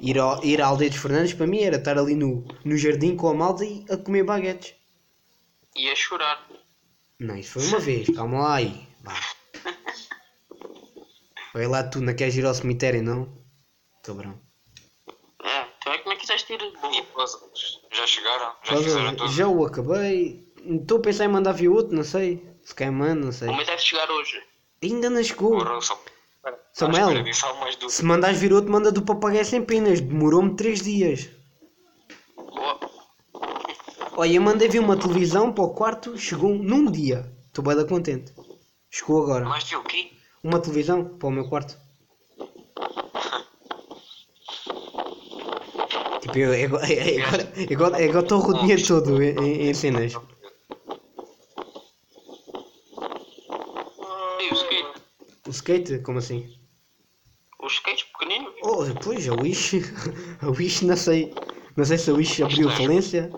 Ir, 0.01 0.19
ao, 0.19 0.43
ir 0.43 0.61
à 0.61 0.67
Aldeia 0.67 0.89
dos 0.89 0.99
Fernandes 0.99 1.33
para 1.33 1.47
mim 1.47 1.61
era 1.61 1.77
estar 1.77 1.97
ali 1.97 2.15
no, 2.15 2.45
no 2.65 2.77
jardim 2.77 3.15
com 3.15 3.29
a 3.29 3.33
malta 3.33 3.63
e 3.63 3.85
a 3.89 3.97
comer 3.97 4.23
baguetes. 4.23 4.75
Ia 5.75 5.95
chorar. 5.95 6.45
Não, 7.19 7.37
isso 7.37 7.53
foi 7.53 7.67
uma 7.67 7.79
vez, 7.79 8.09
calma 8.13 8.41
lá 8.41 8.55
aí. 8.55 8.87
Vá. 9.01 9.13
Olha 11.55 11.69
lá, 11.69 11.83
tu 11.83 12.01
não 12.01 12.15
queres 12.15 12.35
ir 12.35 12.45
ao 12.45 12.53
cemitério, 12.53 13.03
não? 13.03 13.31
Cabrão. 14.03 14.39
É, 15.43 15.67
então 15.77 15.93
é 15.93 15.97
como 15.99 16.13
é 16.13 16.15
que 16.15 16.21
quiseste 16.21 16.53
ir? 16.53 16.61
E 16.61 17.21
os 17.21 17.33
outros 17.35 17.81
já 17.91 18.07
chegaram? 18.07 18.55
Já 18.63 18.77
fizeram 18.77 19.15
tudo? 19.15 19.31
já 19.31 19.47
o 19.47 19.65
acabei. 19.65 20.51
Estou 20.65 20.97
a 20.97 21.01
pensar 21.01 21.25
em 21.25 21.29
mandar 21.29 21.51
vir 21.51 21.69
outro, 21.69 21.95
não 21.95 22.03
sei. 22.03 22.43
Se 22.63 22.73
calhar 22.73 22.93
mano, 22.93 23.25
não 23.25 23.31
sei. 23.31 23.49
O 23.49 23.55
meu 23.55 23.65
deve 23.65 23.81
chegar 23.81 24.09
hoje. 24.09 24.41
Ainda 24.81 25.09
não 25.09 25.23
chegou. 25.23 25.57
Porra, 25.57 25.79
só... 25.81 26.02
Samuel. 26.73 27.23
Se 27.89 28.03
mandares 28.03 28.39
vir 28.39 28.51
outro, 28.53 28.71
manda 28.71 28.91
do 28.91 29.03
papagaio 29.03 29.45
sem 29.45 29.63
penas. 29.63 30.01
Demorou-me 30.01 30.55
3 30.55 30.81
dias. 30.81 31.29
Boa. 32.35 32.79
Olha, 34.15 34.33
eu 34.35 34.41
mandei 34.41 34.67
vir 34.67 34.79
uma 34.79 34.97
televisão 34.97 35.51
para 35.53 35.63
o 35.63 35.73
quarto, 35.73 36.17
chegou 36.17 36.53
num 36.55 36.89
dia. 36.91 37.31
Estou 37.47 37.63
bem 37.63 37.75
da 37.75 37.85
contente. 37.85 38.33
Chegou 38.89 39.23
agora. 39.23 39.45
Mais 39.45 39.63
de 39.63 39.75
o 39.75 39.83
quê? 39.83 40.11
Uma 40.43 40.59
televisão 40.59 41.17
para 41.17 41.27
o 41.27 41.31
meu 41.31 41.47
quarto. 41.47 41.77
Tipo, 46.21 46.37
eu, 46.37 46.53
eu, 46.53 46.69
eu, 46.69 47.25
agora- 47.25 47.53
agora- 47.71 48.05
agora 48.05 48.19
estou 48.19 48.39
o 48.49 48.53
dinheiro 48.59 48.87
todo 48.87 49.21
em, 49.21 49.35
em- 49.37 49.69
em 49.69 49.73
cenas. 49.73 50.13
E 54.39 54.49
o 54.51 54.53
skate? 54.55 55.01
O 55.47 55.49
skate, 55.51 55.99
como 55.99 56.19
assim? 56.19 56.59
Os 57.61 57.73
skates 57.73 58.03
pequeninos? 58.03 58.53
Oh, 58.63 58.72
pois, 59.03 59.27
a 59.27 59.33
Wish. 59.33 59.81
A 60.41 60.49
Wish, 60.49 60.85
não 60.85 60.95
sei. 60.95 61.33
Não 61.75 61.85
sei 61.85 61.97
se 61.97 62.09
a 62.09 62.13
Wish 62.13 62.43
abriu 62.43 62.69
falência. 62.69 63.29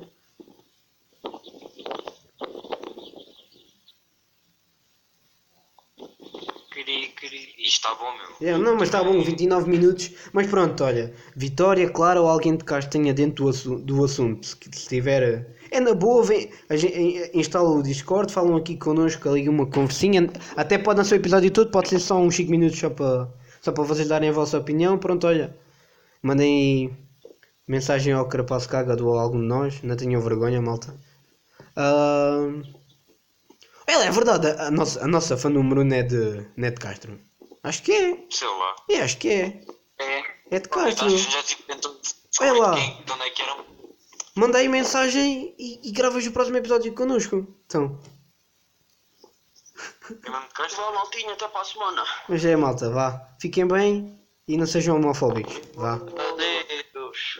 Queria. 6.72 7.46
Isto 7.66 7.88
está 7.88 7.96
bom, 7.96 8.12
meu. 8.40 8.48
É, 8.48 8.58
não, 8.58 8.76
mas 8.76 8.84
está 8.84 9.04
bom, 9.04 9.20
29 9.22 9.70
minutos. 9.70 10.12
Mas 10.32 10.46
pronto, 10.48 10.84
olha, 10.84 11.14
Vitória, 11.36 11.90
claro, 11.90 12.22
ou 12.22 12.30
alguém 12.30 12.56
de 12.56 12.64
Castro 12.64 12.92
tenha 12.92 13.14
dentro 13.14 13.46
do, 13.46 13.50
assu 13.50 13.80
do 13.80 14.04
assunto. 14.04 14.46
Se, 14.46 14.56
se 14.72 14.88
tiver. 14.88 15.48
É 15.72 15.80
na 15.80 15.94
boa, 15.96 16.24
vem, 16.24 16.52
a 16.70 16.76
gente, 16.76 17.32
instala 17.34 17.70
o 17.70 17.82
Discord, 17.82 18.32
falam 18.32 18.56
aqui 18.56 18.78
connosco, 18.78 19.28
ali 19.30 19.50
uma 19.50 19.66
conversinha. 19.66 20.30
Até 20.56 20.78
pode 20.78 20.98
não 20.98 21.06
ser 21.06 21.16
o 21.16 21.18
episódio 21.18 21.50
todo, 21.50 21.72
pode 21.72 21.90
ser 21.90 22.00
só 22.00 22.20
uns 22.20 22.36
5 22.36 22.52
minutos 22.52 22.78
só 22.78 22.90
para, 22.90 23.28
só 23.66 23.72
para 23.72 23.84
vocês 23.84 24.08
darem 24.08 24.30
a 24.30 24.32
vossa 24.32 24.60
opinião. 24.60 24.96
Pronto, 24.96 25.26
olha, 25.26 25.58
mandem 26.22 26.96
mensagem 27.68 28.14
ao 28.14 28.30
Carapaço 28.30 28.70
Caga 28.70 28.96
do 28.96 29.10
algum 29.10 29.40
de 29.42 29.48
nós, 29.48 29.82
não 29.82 29.98
tenham 29.98 30.22
vergonha, 30.22 30.62
malta. 30.62 30.96
Uh... 31.76 32.62
Ela 33.88 34.06
é 34.06 34.12
verdade, 34.12 34.48
a 34.50 34.70
nossa, 34.70 35.04
a 35.04 35.08
nossa 35.08 35.36
fã 35.36 35.50
número 35.50 35.82
1 35.82 35.84
não 35.84 35.96
é 35.96 36.04
de, 36.04 36.48
não 36.56 36.68
é 36.68 36.72
de 36.72 36.80
Castro. 36.80 37.20
Acho 37.64 37.82
que 37.82 37.92
é. 37.92 38.24
Sei 38.30 38.48
lá. 38.48 38.76
É, 38.88 39.02
acho 39.02 39.18
que 39.18 39.30
é. 39.30 39.62
É. 40.00 40.24
É 40.52 40.60
de 40.60 40.70
Castro. 40.70 41.10
Já 41.10 41.42
tipo 41.42 41.64
tentou 41.64 42.00
Olha 42.42 42.54
lá. 42.54 42.76
quem- 42.76 43.04
de 43.04 43.12
onde 43.12 43.24
é 43.24 43.30
que. 43.32 43.44
Manda 44.36 44.58
aí 44.60 44.68
mensagem 44.68 45.56
e, 45.58 45.88
e 45.88 45.92
gravas 45.92 46.26
o 46.28 46.32
próximo 46.32 46.58
episódio 46.58 46.94
connosco. 46.94 47.48
Então, 47.66 48.00
mas 50.60 50.74
vá, 50.74 50.92
maltinha, 50.92 51.34
até 51.34 51.48
para 51.48 51.62
a 51.62 51.66
semana. 51.66 52.04
Mas 52.30 52.46
é, 52.46 52.56
malta, 52.56 52.90
vá. 52.90 53.30
Fiquem 53.40 53.68
bem 53.68 54.20
e 54.48 54.58
não 54.58 54.66
sejam 54.66 54.98
homofóbicos. 54.98 55.60
Vá. 55.76 55.94
Adeus. 55.94 57.40